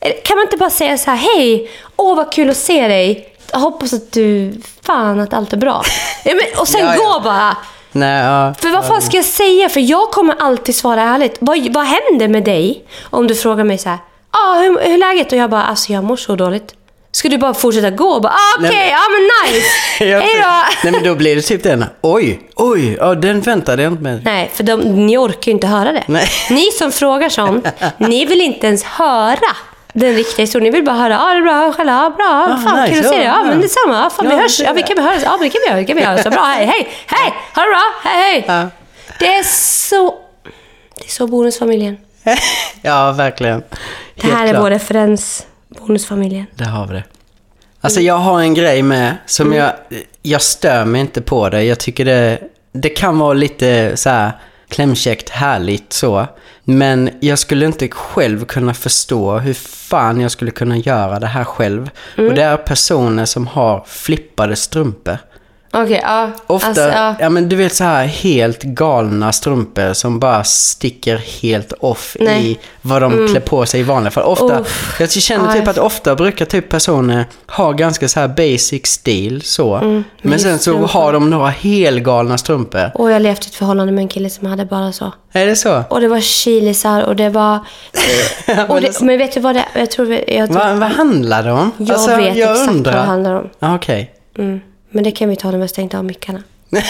[0.00, 3.28] Eller Kan man inte bara säga så här, hej, åh vad kul att se dig.
[3.52, 5.82] Jag hoppas att du, fan att allt är bra.
[6.24, 6.94] Ja, men, och sen ja.
[6.96, 7.56] gå bara.
[7.92, 8.54] Nej, ja.
[8.58, 9.68] För vad fan ska jag säga?
[9.68, 11.36] För jag kommer alltid svara ärligt.
[11.40, 13.98] Vad, vad händer med dig om du frågar mig så här,
[14.30, 15.32] ah, hur, hur är läget?
[15.32, 16.74] Och jag bara, alltså jag mår så dåligt.
[17.16, 19.66] Ska du bara fortsätta gå och bara, ah, okej, men- ja men nice.
[19.98, 20.62] Hej då.
[20.84, 24.24] Nej men då blir det typ den, oj, oj, ja, den väntade jag inte med.
[24.24, 26.02] Nej, för de, ni orkar ju inte höra det.
[26.06, 26.28] Nej.
[26.50, 27.66] Ni som frågar sånt,
[27.98, 29.38] ni vill inte ens höra
[29.92, 30.72] den riktiga historien.
[30.72, 33.04] Ni vill bara höra, ja ah, det är bra, själv, ja bra, fan nice, kul
[33.04, 34.96] att se dig, ja men detsamma, ja, fan vi Ja, hörs, det- ja vi kan
[34.96, 36.88] vi höras, ja det kan vi göra, det kan vi göra, så bra, hej, hej,
[37.06, 38.44] hej, ha det bra, hej, hej.
[38.48, 38.68] Ja.
[39.18, 40.14] Det är så,
[40.98, 41.96] det är så bonusfamiljen.
[42.82, 43.62] ja, verkligen.
[44.14, 44.62] Det Helt här är klart.
[44.62, 45.46] vår referens,
[45.78, 46.46] bonusfamiljen.
[46.54, 47.04] Där har vi det.
[47.80, 49.58] Alltså jag har en grej med som Mm.
[49.58, 49.72] jag,
[50.22, 51.62] jag stör mig inte på det.
[51.64, 52.38] Jag tycker det,
[52.72, 54.32] det kan vara lite så här
[54.68, 56.26] klämkäckt, härligt så.
[56.64, 61.44] Men jag skulle inte själv kunna förstå hur fan jag skulle kunna göra det här
[61.44, 61.90] själv.
[62.18, 62.28] Mm.
[62.30, 65.18] Och det är personer som har flippade strumpor.
[65.72, 66.30] Okej, ja.
[66.46, 67.14] Ofta, Alltså, ja.
[67.20, 72.28] ja men du vet så här helt galna strumpor som bara sticker helt off Nej.
[72.36, 72.44] Mm.
[72.46, 74.24] i vad de klär på sig i vanliga fall.
[74.24, 74.96] Ofta, Uff.
[75.00, 79.42] jag känner typ jag- att ofta brukar typ personer ha ganska så här basic stil
[79.42, 79.78] så.
[79.82, 80.88] men just sen så strumpor.
[80.88, 82.90] har de några helgalna strumpor.
[82.94, 85.12] Och jag levt i ett förhållande med en kille som hade bara så.
[85.32, 85.82] Är det så?
[85.90, 87.54] Och det var chilisar och det var...
[88.68, 90.12] och det, men vet du vad det Jag tror...
[90.12, 91.70] Jag, tror, Vad, vad handlar det om?
[91.78, 93.48] jag Alltså, vet exakt vad det handlar om.
[93.74, 94.12] Okej.
[94.38, 94.60] Mm.
[94.96, 96.42] Men det kan vi ta när vi stängt av mickarna.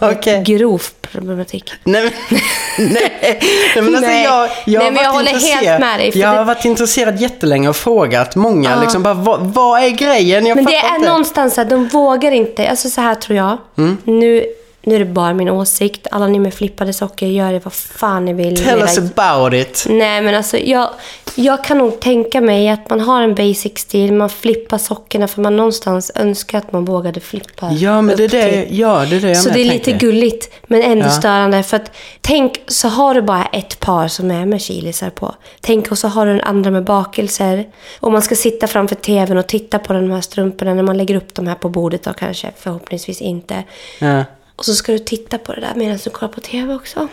[0.00, 0.42] Okej.
[0.44, 1.72] Grov problematik.
[1.84, 2.40] Nej, men,
[2.92, 3.40] nej, nej,
[3.74, 4.24] men alltså Nej.
[4.24, 7.20] jag, jag, Nej, har men jag håller helt med dig, Jag har det- varit intresserad
[7.20, 8.80] jättelänge och frågat många Ja.
[8.80, 10.46] liksom bara, vad, vad är grejen?
[10.46, 11.08] Jag Men det är inte.
[11.08, 12.68] någonstans att de vågar inte.
[12.70, 13.58] Alltså så här tror jag.
[13.78, 13.96] Mm.
[14.04, 14.46] Nu,
[14.86, 16.06] nu är det bara min åsikt.
[16.10, 18.64] Alla ni med flippade socker, gör det vad fan ni vill.
[18.64, 19.86] Tell us about it.
[19.88, 20.90] Nej, men alltså jag,
[21.34, 25.42] jag kan nog tänka mig att man har en basic stil, man flippar sockorna för
[25.42, 28.78] man någonstans önskar att man vågade flippa Ja, men det är det, till.
[28.78, 29.92] ja, det, är det jag Så det är tänker.
[29.92, 31.10] lite gulligt, men ändå Ja.
[31.10, 31.62] störande.
[31.62, 35.34] För att, tänk, så har du bara ett par som är med chilisar på.
[35.60, 37.66] Tänk, och så har du den andra med bakelser.
[38.00, 41.14] Och man ska sitta framför tvn och titta på de här strumporna när man lägger
[41.14, 43.64] upp de här på bordet då kanske, förhoppningsvis inte.
[43.98, 44.24] Ja.
[44.56, 47.08] Och så ska du titta på det där medan du kollar på tv också.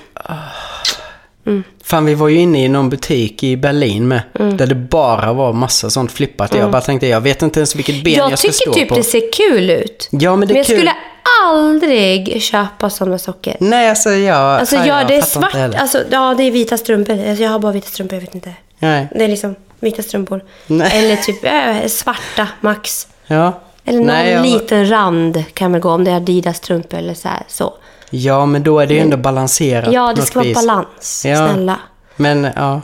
[1.83, 4.21] Fan, vi var ju inne i någon butik i Berlin med.
[4.39, 4.57] Mm.
[4.57, 6.55] Där det bara var massa sånt flippat.
[6.55, 8.89] Jag bara tänkte, jag vet inte ens vilket ben jag, Jag ska tycker stå typ
[8.89, 8.95] på.
[8.95, 10.07] det ser kul ut.
[10.11, 10.77] Ja, men det är jag kul.
[10.77, 10.95] skulle
[11.43, 13.57] aldrig köpa sådana socker.
[13.59, 14.59] Nej, alltså jag...
[14.59, 15.55] Alltså fan, ja, jag det är svart.
[15.55, 17.13] Alltså, ja, det är vita strumpor.
[17.29, 18.53] Alltså, jag har bara vita strumpor, jag vet inte.
[18.79, 19.07] Nej.
[19.15, 20.43] Det är liksom vita strumpor.
[20.67, 20.91] Nej.
[20.93, 23.07] Eller typ äh, svarta, max.
[23.27, 23.59] Ja.
[23.85, 27.27] Eller någon Nej, jag- liten rand kan väl gå om det är Adidas-strumpor eller så.
[27.27, 27.73] Här, så.
[28.09, 30.55] Ja, men då är det ju ändå balanserat Ja, det ska vara vis.
[30.55, 31.23] balans.
[31.27, 31.35] Ja.
[31.49, 31.79] Snälla.
[32.15, 32.81] Men, ja.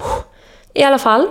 [0.73, 1.27] I alla fall.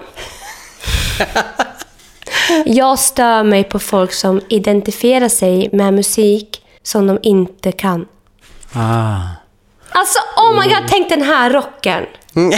[2.67, 8.07] jag stör mig på folk som identifierar sig med musik som de inte kan.
[8.73, 9.17] Ah.
[9.91, 12.07] Alltså, oh my god, tänk den här rocken.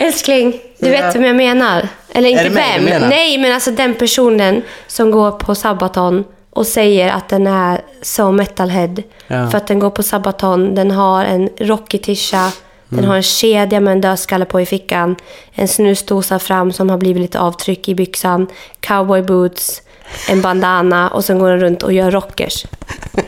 [0.00, 1.88] Älskling, du vet vem jag menar.
[2.14, 2.84] Eller inte vem.
[3.08, 8.32] Nej, men alltså den personen som går på Sabaton och säger att den är så
[8.32, 8.94] metalhead.
[9.26, 9.50] Ja.
[9.50, 12.52] För att den går på Sabaton, den har en rockig tisha,
[12.88, 13.08] den Mm.
[13.10, 15.16] har en kedja med en dödskalle på i fickan,
[15.52, 18.46] en snusdosa fram som har blivit lite avtryck i byxan,
[18.80, 19.82] cowboy boots,
[20.28, 22.64] en bandana och sen går den runt och gör rockers.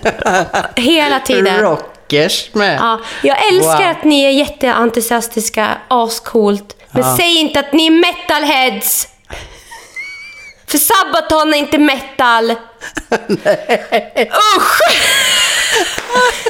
[0.76, 1.76] Hela tiden.
[2.12, 2.78] Rockers med.
[2.80, 3.90] Ja, jag älskar Wow.
[3.90, 6.76] att ni är jätteentusiastiska, ascoolt.
[6.90, 7.16] Men Ja.
[7.16, 9.08] säg inte att ni är metalheads!
[10.66, 12.50] För Sabaton är inte metal.
[14.56, 14.80] Usch!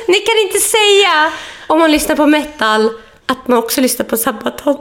[0.09, 1.33] ni kan inte säga,
[1.67, 2.91] om man lyssnar på metal,
[3.27, 4.79] att man också lyssnar på Sabaton.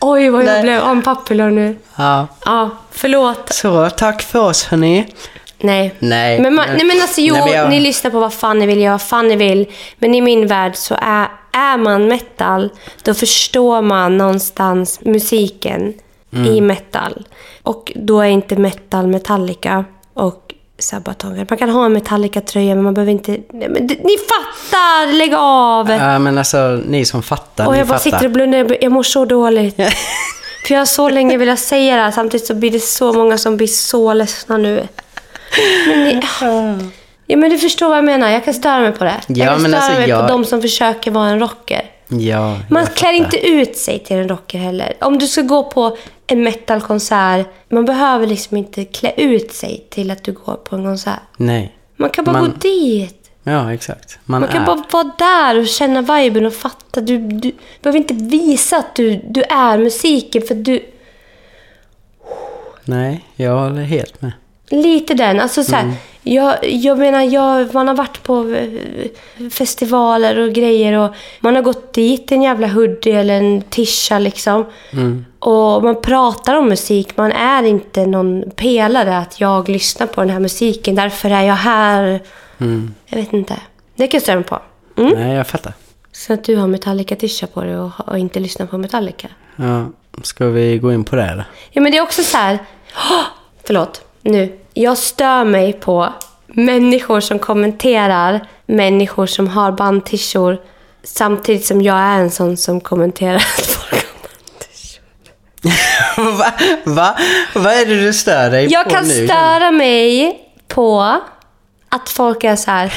[0.00, 0.62] Oj, vad jag Nej.
[0.62, 1.76] blev unpopular nu.
[1.96, 2.26] Ja.
[2.44, 3.52] Ja, förlåt.
[3.54, 5.14] Så, tack för oss hörni.
[5.60, 5.94] Nej.
[5.98, 8.58] Nej, Men, man, nej men alltså jo, Nej, men jag- ni lyssnar på vad fan
[8.58, 9.66] ni vill, gör vad fan ni vill.
[9.98, 12.70] Men i min värld så är, är man metal,
[13.02, 15.94] då förstår man någonstans musiken
[16.32, 16.46] Mm.
[16.54, 17.26] i metal.
[17.62, 19.84] Och då är inte metal Metallica.
[20.14, 21.46] Och Sabatongen.
[21.50, 23.38] Man kan ha en Metallica-tröja men man behöver inte...
[23.52, 25.12] Men, ni fattar!
[25.12, 25.90] Lägg av!
[25.90, 28.10] Ja, men alltså, ni som fattar, och jag bara fattar.
[28.10, 28.58] sitter och blundar.
[28.58, 29.76] Jag- Jag mår så dåligt.
[30.66, 32.10] För jag har så länge velat säga det här.
[32.10, 34.88] Samtidigt så blir det så många som blir så ledsna nu.
[35.88, 36.20] Men ni,
[37.26, 38.30] ja, men du förstår vad jag menar.
[38.30, 39.20] Jag kan störa mig på det.
[39.26, 41.82] Ja, jag kan störa alltså, mig jag- på de som försöker vara en rocker.
[42.08, 44.94] Ja, Man klär inte ut sig till en rocker heller.
[45.00, 45.96] Om du ska gå på
[46.26, 50.84] en metalkonsert, man behöver liksom inte klä ut sig till att du går på en
[50.84, 51.20] konsert.
[51.36, 51.74] Nej.
[51.96, 53.14] Man kan bara Man- gå dit.
[53.42, 54.18] Ja, exakt.
[54.24, 54.66] Man, Man kan är...
[54.66, 57.00] bara vara där och känna viben och fatta.
[57.00, 60.80] Du, du behöver inte visa att du, du är musiken för du...
[62.84, 64.32] Nej, jag håller helt med.
[64.70, 65.40] Lite den.
[65.40, 65.92] Alltså så här,
[66.22, 71.62] jag, jag menar, jag, man har varit på eh, festivaler och grejer och man har
[71.62, 74.66] gått dit en jävla hoodie eller en tisha liksom.
[75.38, 77.16] Och man pratar om musik.
[77.16, 80.94] Man är inte någon pelare att jag lyssnar på den här musiken.
[80.94, 82.20] Därför är jag här.
[83.06, 83.54] Jag vet inte.
[83.96, 84.60] Det kan jag störa mig på.
[84.96, 85.12] Mm.
[85.18, 85.72] Nej, jag fattar.
[86.12, 89.28] Så att du har Metallica-tisha på dig och, och inte lyssnar på Metallica.
[89.56, 89.86] Ja,
[90.22, 91.44] ska vi gå in på det eller?
[91.70, 92.58] Ja, men det är också så här...
[92.94, 93.24] Åh,
[93.64, 94.58] förlåt, nu.
[94.74, 96.12] Jag stör mig på
[96.46, 100.58] människor som kommenterar människor som har bandtishor
[101.04, 105.02] samtidigt som jag är en sån som kommenterar att folk har bandtishor.
[106.38, 106.52] Va?
[106.84, 107.16] Va?
[107.54, 109.26] Vad är det du stör dig Jag på kan nu?
[109.26, 110.38] störa mig
[110.68, 111.20] på
[111.88, 112.92] att folk är så här...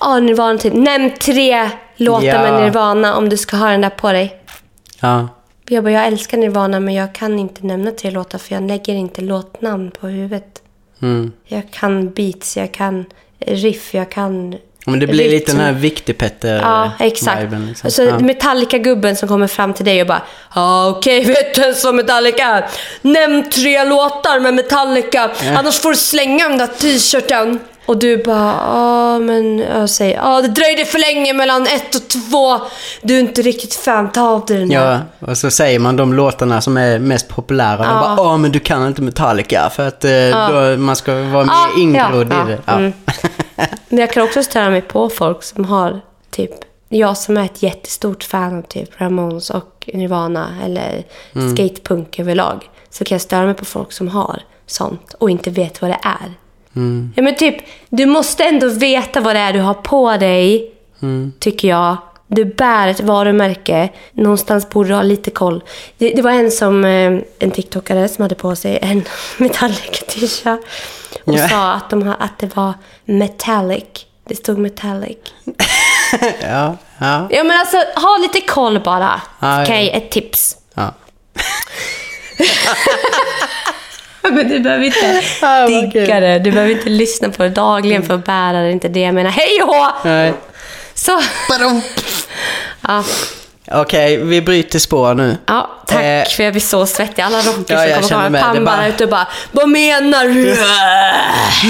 [0.00, 0.74] Ja, Nirvana typ.
[0.74, 2.42] Nämn tre låtar Ja.
[2.42, 4.42] med Nirvana om du ska ha den där på dig.
[5.00, 5.28] Ja.
[5.68, 8.94] Jag bara, jag älskar Nirvana men jag kan inte nämna tre låtar för jag lägger
[8.94, 10.62] inte låtnamn på huvudet.
[11.02, 11.32] Mm.
[11.44, 13.04] Jag kan beats, jag kan
[13.46, 14.56] riff, jag kan...
[14.86, 15.56] Men det blir lite rytm.
[15.56, 17.42] den här viktig-Petter Ja, exakt.
[17.42, 17.90] viben liksom.
[17.90, 18.18] Så ja.
[18.18, 20.22] Metallica-gubben som kommer fram till dig och bara
[20.54, 22.66] Ja, okej, vet du ens vad Metallica är?
[23.02, 27.58] Nämn tre låtar med Metallica, annars får du slänga den där t-shirten.
[27.88, 32.08] Och du bara, ja men jag säger, ja det dröjde för länge mellan ett och
[32.08, 32.60] två.
[33.02, 34.70] Du är inte riktigt fan, ta av dig den.
[34.70, 37.84] Ja, och så säger man de låtarna som är mest populära.
[37.84, 38.10] Ja.
[38.10, 40.10] Och bara, åh men du kan inte Metallica för att eh,
[40.50, 42.58] då, man ska vara mer Ja, ingrodd ja, i det.
[42.66, 42.78] ja, Ja.
[42.78, 42.92] mm.
[43.88, 46.50] Men jag kan också störa mig på folk som har typ
[46.88, 51.56] jag som är ett jättestort fan av typ Ramones och Nirvana eller Mm.
[51.56, 52.70] skatepunk överlag.
[52.90, 55.98] Så kan jag störa mig på folk som har sånt och inte vet vad det
[56.02, 56.34] är.
[56.76, 57.12] Mm.
[57.16, 57.56] Ja men typ,
[57.88, 61.32] du måste ändå veta vad det är du har på dig, Mm.
[61.38, 61.96] tycker jag.
[62.26, 63.88] Du bär ett varumärke.
[64.12, 65.62] Någonstans borde du ha lite koll.
[65.98, 69.04] Det, det var en som, eh, en TikTokare som hade på sig en
[69.38, 70.58] Metallica-tisha.
[71.24, 71.48] Och Ja.
[71.48, 73.84] sa att, de, att det var metallic.
[74.24, 75.16] Det stod metallic.
[76.42, 79.20] ja, ja, Ja men alltså, ha lite koll bara.
[79.62, 80.56] Okej, ett tips.
[80.74, 80.94] ja.
[84.32, 86.38] Men du behöver inte vad digga det.
[86.38, 88.70] Du behöver inte lyssna på det dagligen för att bära det.
[88.72, 89.30] Inte det jag menar.
[89.30, 90.06] Hej och!
[90.06, 90.32] Nej.
[90.94, 91.20] Så.
[92.80, 93.04] Ja,
[93.72, 95.36] Okej, vi bryter spår nu.
[95.46, 97.22] ja tack Eh, för jag blir så svettig.
[97.22, 98.42] Alla rockers ja, jag som kommer med.
[98.42, 100.44] Pannband bara- ute och bara Vad menar du?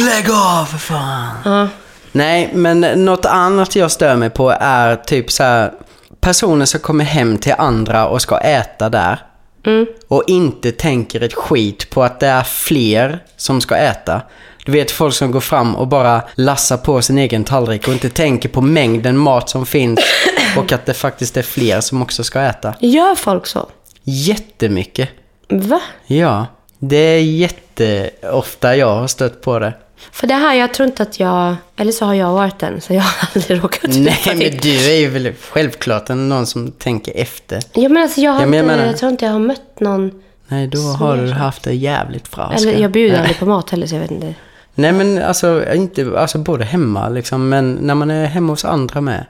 [0.04, 1.28] Lägg av för fan.
[1.44, 1.68] Ja.
[2.12, 5.72] Nej, men något annat jag stör mig på är typ så här
[6.20, 9.18] personer som kommer hem till andra och ska äta där.
[9.66, 9.86] Mm.
[10.09, 14.22] Och inte tänker ett skit på att det är fler som ska äta.
[14.64, 18.09] Du vet folk som går fram och bara lassar på sin egen tallrik och inte
[18.09, 20.00] tänker på mängden mat som finns
[20.56, 22.74] och att det faktiskt är fler som också ska äta.
[22.80, 23.68] Gör folk så?
[24.02, 25.09] Jättemycket.
[25.48, 25.80] Va?
[26.06, 26.46] Ja,
[26.78, 29.72] det är jätteofta jag har stött på det.
[30.12, 31.57] För det här, jag tror inte att jag...
[31.76, 34.62] Eller så har jag varit den, så jag har aldrig råkat ut Nej, men det.
[34.62, 37.61] du är ju väl självklart någon som tänker efter.
[37.72, 40.22] Ja, men alltså jag, har jag inte, menar- jag tror inte jag har mött någon...
[40.49, 42.53] Nej, då har du haft det jävligt bra.
[42.57, 44.34] Eller jag bjuder aldrig på mat heller, så jag vet inte.
[44.74, 49.01] Nej, men alltså, inte, alltså både hemma liksom, men när man är hemma hos andra
[49.01, 49.26] med.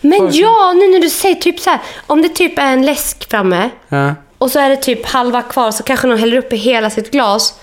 [0.00, 1.80] Men ja, nu när du säger typ så här.
[2.06, 5.70] Om det typ är en läsk framme Ja, och så är det typ halva kvar
[5.70, 7.54] så kanske någon häller upp i hela sitt glas.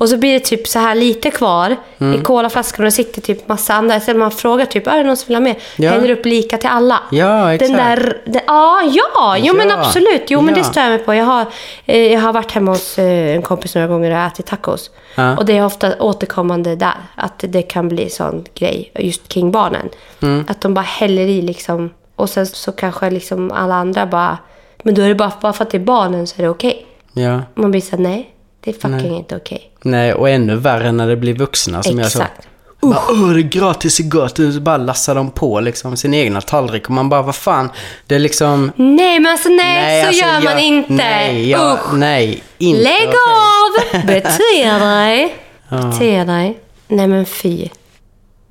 [0.00, 2.20] Och så blir det typ så här lite kvar Mm.
[2.20, 4.00] i colaflaskan och det sitter typ massa andra.
[4.00, 5.56] Sen man frågar typ, är det någon som vill ha mer?
[5.76, 5.90] Ja.
[5.90, 7.00] Häller upp lika till alla.
[7.10, 7.70] Ja, exakt.
[7.72, 9.78] Den där, den, ja, ja, jo men Ja.
[9.78, 10.22] absolut.
[10.28, 10.64] Jo men det Ja.
[10.64, 11.14] stör jag mig på.
[11.14, 11.46] Jag har,
[11.86, 14.90] eh, jag har varit hemma hos eh, en kompis några gånger och ätit tacos.
[15.14, 15.36] Ja.
[15.36, 16.94] Och det är ofta återkommande där.
[17.14, 19.88] Att det kan bli sån grej just kring barnen.
[20.22, 20.44] Mm.
[20.48, 21.90] Att de bara häller i liksom.
[22.16, 24.38] Och sen så kanske liksom alla andra bara,
[24.82, 26.86] men då är det bara, bara för att det är barnen så är det okej.
[27.12, 27.40] ja.
[27.54, 28.30] Man blir såhär, nej,
[28.60, 29.70] det är fucking inte okej.
[29.82, 32.22] Nej, och ännu värre när det blir vuxna som jag sa.
[32.22, 32.46] Exakt.
[32.80, 34.36] Bara, Åh, det är gratis är gott.
[34.36, 36.84] Så bara lassar de på liksom sin egna tallrik.
[36.84, 37.70] Och man bara, vad fan.
[38.06, 38.72] Det är liksom...
[38.76, 40.92] Nej, men alltså nej, så alltså, gör man jag- inte.
[40.92, 41.92] Nej, jag, Usch.
[41.94, 42.42] nej.
[42.58, 43.98] Inte Lägg okej.
[43.98, 44.02] av!
[44.06, 45.36] Bete dig.
[45.70, 46.58] Bete dig.
[46.88, 47.58] Nej men fy.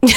[0.02, 0.10] ja,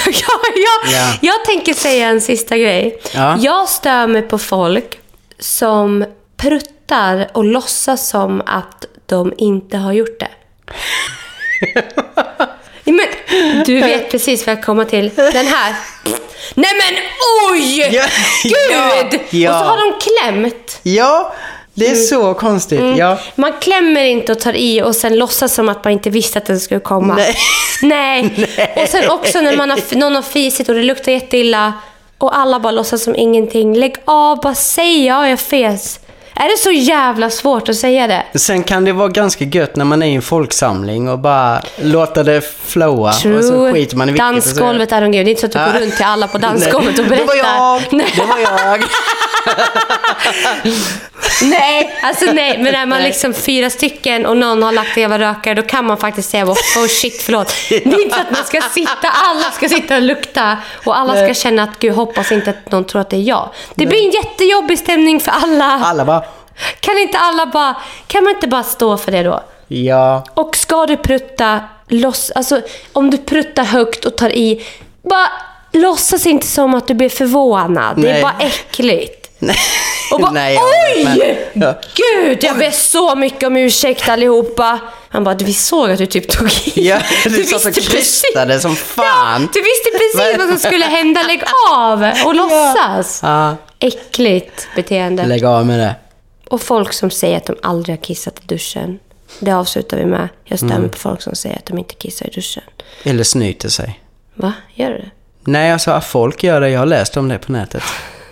[0.54, 1.14] ja, Ja.
[1.20, 3.00] Jag tänker säga en sista grej.
[3.14, 3.36] Ja.
[3.40, 4.98] Jag stör mig på folk
[5.38, 6.04] som
[6.36, 6.81] pruttar
[7.32, 10.28] och låtsas som att de inte har gjort det.
[12.84, 13.06] men,
[13.66, 15.10] du vet precis vad jag kommer till.
[15.14, 15.74] Den här.
[16.54, 17.02] Nej men
[17.52, 17.80] oj!
[17.92, 18.04] Ja,
[18.42, 19.20] Gud!
[19.30, 19.50] ja.
[19.50, 20.80] Och så har de klämt.
[20.82, 21.34] Ja,
[21.74, 21.98] det Mm.
[21.98, 22.80] är så konstigt.
[22.96, 23.18] Ja.
[23.34, 26.46] Man klämmer inte och tar i och sen låtsas som att man inte visste att
[26.46, 27.14] den skulle komma.
[27.14, 27.36] Nej.
[27.82, 28.48] Nej.
[28.82, 31.72] Och sen också när man har, någon har fisit och det luktar jätteilla
[32.18, 33.76] och alla bara låtsas som ingenting.
[33.76, 36.00] Lägg av, bara säg ja, jag fes.
[36.34, 38.38] Är det så jävla svårt att säga det?
[38.38, 42.22] Sen kan det vara ganska gött när man är i en folksamling och bara låta
[42.22, 43.08] det flowa.
[43.08, 43.14] Och
[43.44, 44.26] så skiter man i vilket.
[44.26, 45.24] Dansgolvet är de grejer.
[45.24, 45.86] Det är inte så att du går Ja.
[45.86, 47.36] runt till alla på dansgolvet och Nej, berättar.
[47.36, 47.82] Det var jag!
[47.92, 48.12] Nej.
[48.16, 48.82] Det var jag!
[51.42, 52.58] Nej, alltså nej.
[52.58, 53.08] Men är man Nej.
[53.08, 56.44] liksom fyra stycken och någon har lagt en jävla rökare, då kan man faktiskt säga
[56.46, 57.54] oh shit, förlåt.
[57.68, 61.12] Det är inte så att man ska sitta, alla ska sitta och lukta och alla
[61.12, 61.34] ska Nej.
[61.34, 63.48] känna att gud, hoppas inte att någon tror att det är jag.
[63.74, 65.64] Det blir en jättejobbig stämning för alla.
[65.84, 66.22] Alla bara,
[66.80, 67.74] Kan inte alla bara,
[68.06, 69.42] kan man inte bara stå för det då?
[69.68, 70.24] ja.
[70.34, 72.60] Och ska du prutta, loss, alltså
[72.92, 74.62] om du pruttar högt och tar i,
[75.02, 75.28] bara
[75.72, 77.96] låtsas inte som att du blir förvånad.
[78.02, 78.22] Det är Nej.
[78.22, 79.28] bara äckligt.
[79.38, 79.56] Nej.
[80.12, 80.58] Och bara Nej,
[80.96, 81.04] oj!
[81.04, 81.74] men- ja.
[81.94, 84.78] Gud, jag ber så mycket om ursäkt allihopa.
[85.08, 86.72] Han bara, vi såg att du typ tog i.
[86.88, 89.42] Ja, du satt och krystade som fan.
[89.42, 91.22] Ja, du visste precis vad som skulle hända.
[91.22, 93.20] Lägg av och låtsas.
[93.22, 93.56] Ja.
[93.78, 95.26] Äckligt beteende.
[95.26, 95.94] Lägg av med det.
[96.52, 98.98] Och folk som säger att de aldrig har kissat i duschen.
[99.40, 100.28] Det avslutar vi med.
[100.44, 100.90] Jag stämmer Mm.
[100.90, 102.62] på folk som säger att de inte kissar i duschen.
[103.04, 104.00] Eller snyter sig.
[104.34, 104.52] Va?
[104.74, 105.10] Gör du det?
[105.44, 106.70] Nej, alltså att folk gör det.
[106.70, 107.82] Jag har läst om det på nätet.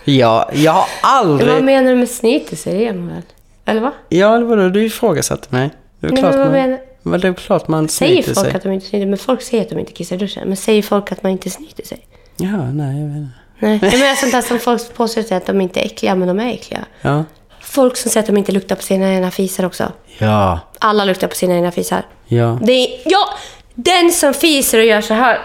[0.03, 1.63] Ja, jag har Vad aldrig...
[1.63, 2.73] menar du med snyter sig?
[2.73, 3.21] Det gör man väl?
[3.65, 3.91] Eller va?
[4.09, 5.69] Ja, det var då du ifrågasatte mig.
[5.99, 6.61] Det är Nej, klart men vad man...
[6.61, 8.55] menar- Men det är klart man Säger snyter folk sig.
[8.55, 10.47] att de inte snyter Men folk säger att de inte kissar i duschen.
[10.47, 12.07] Men säger folk att man inte snyter sig?
[12.37, 13.29] Ja, nej, jag inte.
[13.59, 13.79] Nej.
[13.91, 16.53] Jag menar sånt där som folk påstår att de inte är äckliga, men de är
[16.53, 16.85] äckliga.
[17.01, 17.23] Ja.
[17.63, 19.91] Folk som säger att de inte luktar på sina egna fisar också.
[20.17, 20.59] Ja.
[20.79, 22.05] Alla luktar på sina egna fisar.
[22.27, 22.59] Ja.
[22.61, 23.29] Det är, ja,
[23.75, 25.39] den som fiser och gör så här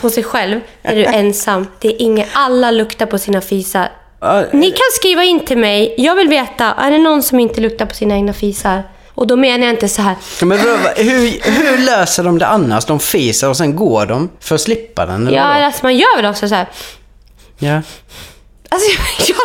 [0.00, 1.66] på sig själv är du ensam.
[1.80, 3.92] Det är ingen, alla luktar på sina fisar.
[4.20, 5.94] Ja, Ni kan skriva in till mig.
[5.98, 8.82] Jag vill veta, är det någon som inte luktar på sina egna fisar?
[9.14, 10.16] Och då menar jag inte så här.
[10.42, 12.84] Men hur, hur löser de det annars?
[12.84, 15.26] De fiser och sen går de för att slippa den?
[15.26, 15.64] Eller Ja, vadå?
[15.64, 16.66] alltså man gör väl också så här.
[17.58, 17.82] ja.
[18.68, 18.90] Alltså,
[19.28, 19.36] jag,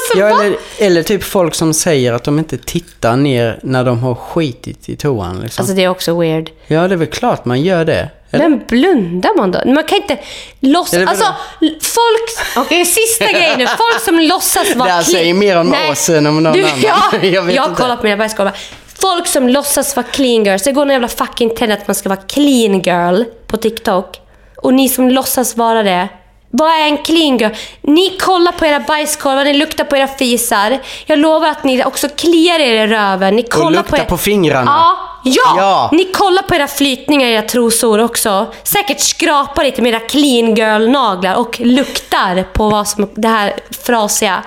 [0.00, 3.98] alltså ja eller, eller typ folk som säger att de inte tittar ner när de
[3.98, 5.40] har skitit i toan.
[5.40, 5.62] Liksom.
[5.62, 6.50] Alltså det är också weird.
[6.66, 8.08] ja, det är väl klart man gör det.
[8.30, 8.48] Eller?
[8.48, 9.60] Men blundar man då?
[9.64, 10.18] Man kan inte
[10.60, 10.94] låtsas...
[10.94, 11.06] Eller?
[11.06, 11.34] Alltså,
[11.80, 12.56] folk...
[12.56, 13.66] Okej, sista grejen nu.
[13.66, 16.80] Folk som låtsas vara Det här säger mer om oss än om någon du, annan.
[16.82, 18.52] Ja, Jag jag, har kollat på mina bajskorvar.
[18.98, 20.62] Folk som låtsas vara clean girls.
[20.62, 24.20] Det går en jävla fucking trend att man ska vara clean girl på TikTok.
[24.56, 26.08] Och ni som låtsas vara det.
[26.56, 27.52] Vad är en clean girl?
[27.80, 30.78] Ni kollar på era bajskorvar, ni luktar på era fisar.
[31.06, 33.36] Jag lovar att ni också kliar er i röven.
[33.36, 34.70] Ni kollar luktar er- på fingrarna.
[34.70, 35.88] Ja, ja, Ja.
[35.92, 38.52] Ni kollar på era flytningar i era trosor också.
[38.62, 44.42] Säkert skrapar lite med era clean girl-naglar och luktar på vad som det här frasiga.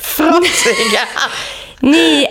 [0.00, 1.00] Frasiga!
[1.80, 2.26] Ni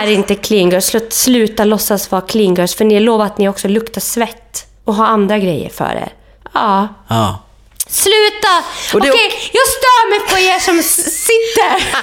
[0.00, 0.86] är inte clean girls.
[0.86, 4.94] Slut, sluta låtsas vara clean girls för ni lovar att ni också luktar svett och
[4.94, 6.12] har andra grejer för er.
[6.52, 6.88] Ja.
[7.08, 7.38] ja.
[7.86, 8.64] Sluta!
[8.94, 11.96] Okej, det- jag stör mig på er som sitter.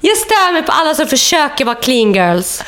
[0.00, 2.62] Jag stör mig på alla som försöker vara clean girls.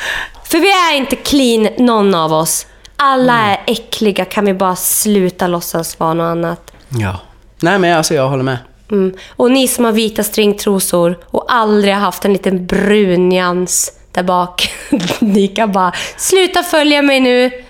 [0.45, 2.65] För vi är inte clean, någon av oss.
[2.97, 3.51] Alla Mm.
[3.51, 4.25] är äckliga.
[4.25, 6.71] Kan vi bara sluta låtsas vara något annat?
[6.89, 7.19] ja.
[7.59, 8.57] Nej, men alltså jag håller med.
[8.91, 9.13] Mm.
[9.35, 14.23] Och ni som har vita stringtrosor och aldrig har haft en liten brun nyans där
[14.23, 14.73] bak.
[15.19, 17.51] ni kan bara sluta följa mig nu.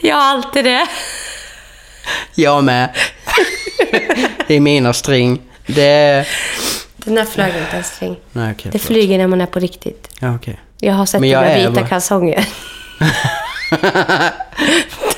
[0.00, 0.86] jag har alltid det.
[2.34, 2.90] Jag med.
[4.46, 5.42] I mina string.
[5.66, 6.26] Det...
[6.96, 8.16] Den där flög inte en string.
[8.32, 8.70] Nej, okej.
[8.72, 8.86] Det förlåt.
[8.86, 10.08] flyger när man är på riktigt.
[10.20, 10.60] Ja, okej.
[10.80, 12.46] Jag har sett Men jag dina är vita kalsonger.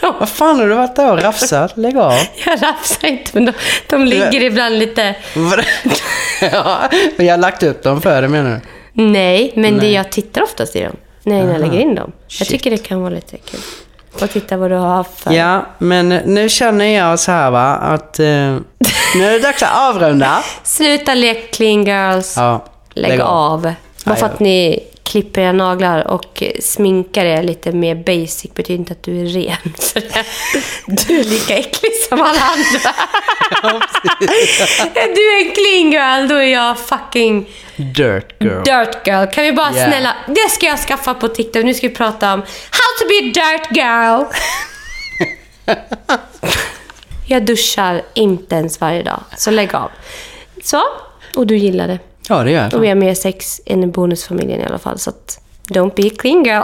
[0.18, 1.76] Vad fan har du varit där och rafsat?
[1.76, 2.18] Lägg av.
[2.46, 3.52] Jag rafsar inte, men de,
[3.88, 5.14] de ligger ibland lite...
[6.52, 8.60] Ja, men jag har lagt upp dem för dig menar du?
[9.02, 9.92] Nej, men Det Nej.
[9.92, 10.96] jag tittar oftast i dem.
[11.22, 12.12] När jag lägger in dem.
[12.28, 12.48] Jag Shit.
[12.48, 13.60] tycker det kan vara lite kul.
[14.20, 15.32] Och titta vad du har för...
[15.32, 18.26] Ja, men nu känner jag så här va, att eh,
[19.16, 20.42] nu är det dags att avrunda.
[20.62, 22.36] Sluta leka clean girls.
[22.36, 23.62] Ja, Lägg, av.
[23.62, 24.80] Bara Ja, för att ni
[25.12, 29.74] klipper era naglar och sminkar er lite mer basic betyder inte att du är ren.
[29.78, 29.98] Så
[30.86, 32.90] du är lika äcklig som alla andra.
[34.94, 37.48] är du en clean girl, då är jag fucking...
[37.76, 38.62] Dirt girl.
[38.64, 39.26] Dirt girl.
[39.26, 39.90] Kan vi bara Yeah.
[39.90, 40.16] snälla...
[40.26, 41.64] Det ska jag skaffa på TikTok.
[41.64, 42.40] Nu ska vi prata om
[42.70, 44.24] how to be a dirt girl.
[47.26, 49.90] jag duschar inte ens varje dag, så lägg av.
[50.64, 50.82] Så,
[51.36, 51.98] och du gillar det.
[52.32, 52.78] Ja, det gör Och jag.
[52.80, 55.38] vi har mer sex än i bonusfamiljen i alla fall, så att...
[55.68, 56.62] Don't be a clean girl.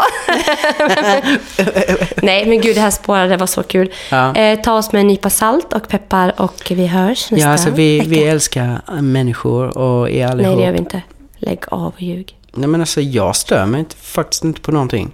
[2.22, 3.28] Nej, men gud, det här spårade.
[3.28, 3.92] Det var så kul.
[4.10, 4.34] Ja.
[4.36, 7.70] Eh, ta oss med en nypa salt och peppar och vi hörs nästa Ja, alltså
[7.70, 8.10] vi, vecka.
[8.10, 10.46] vi älskar människor och er allihop.
[10.46, 11.02] Nej, det gör vi inte.
[11.38, 12.36] Lägg av och ljug.
[12.52, 15.10] Nej men alltså jag stör mig inte, faktiskt inte på någonting.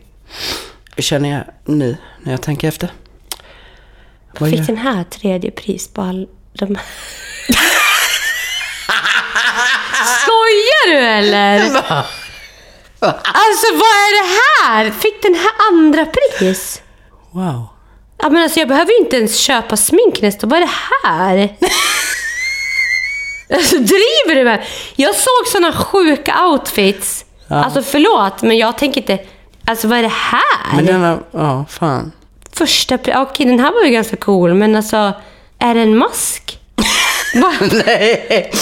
[0.98, 2.88] Känner jag nu när jag tänker efter.
[4.38, 6.28] Vad Fick gör- den här tredje pris på all...
[6.52, 6.76] De...
[10.04, 11.58] Skojar du eller?
[13.10, 14.90] Alltså vad är det här?
[14.90, 16.82] Fick den här andra pris?
[17.30, 17.66] Wow.
[18.18, 20.72] Ja men alltså jag behöver ju inte ens köpa smink nästa Vad är det
[21.08, 21.56] här?
[23.54, 27.24] Alltså driver du med Jag såg såna sjuka outfits.
[27.48, 27.64] Ja.
[27.64, 29.18] Alltså förlåt, men jag tänker inte...
[29.66, 30.76] Alltså vad är det här?
[30.76, 32.12] Men denna, ja fan.
[32.52, 35.12] Första Okej, den här var ju ganska cool, men alltså...
[35.58, 36.58] Är det en mask?
[37.34, 37.52] Va?
[37.86, 38.52] Nej.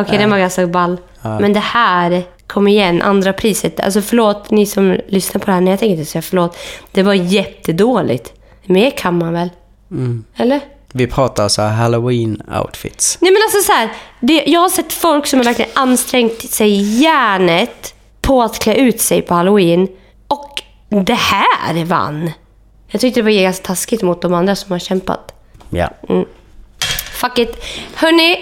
[0.00, 0.96] Okej, den var ganska ball.
[1.22, 3.80] Men det här, kom igen, andra priset.
[3.80, 6.58] Alltså förlåt ni som lyssnar på det här, nej jag tänker inte säga förlåt.
[6.92, 8.32] Det var jättedåligt.
[8.64, 9.50] Mer kan man väl?
[10.36, 10.60] Eller?
[10.92, 13.18] Vi pratar alltså halloween-outfits.
[13.20, 13.88] Nej men alltså så här,
[14.20, 19.00] det, jag har sett folk som har verkligen ansträngt sig järnet på att klä ut
[19.00, 19.88] sig på halloween.
[20.28, 22.30] Och det här vann.
[22.88, 25.34] Jag tyckte det var ganska taskigt mot de andra som har kämpat.
[25.70, 25.90] Ja.
[27.12, 27.64] Fuck it.
[27.94, 28.38] Hörni,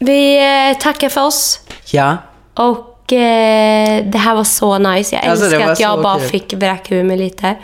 [0.00, 0.36] vi
[0.70, 1.60] eh, tackar för oss.
[1.90, 2.16] Ja.
[2.54, 5.16] Och eh, det här var så nice.
[5.16, 6.28] Jag Alltså, älskar att jag bara kul.
[6.28, 7.56] fick vräka ur mig lite.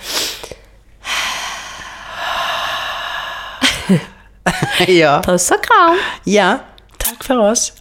[4.87, 5.23] ja.
[5.25, 5.99] Puss och kram!
[6.25, 6.59] Ja.
[6.97, 7.73] Tack för oss.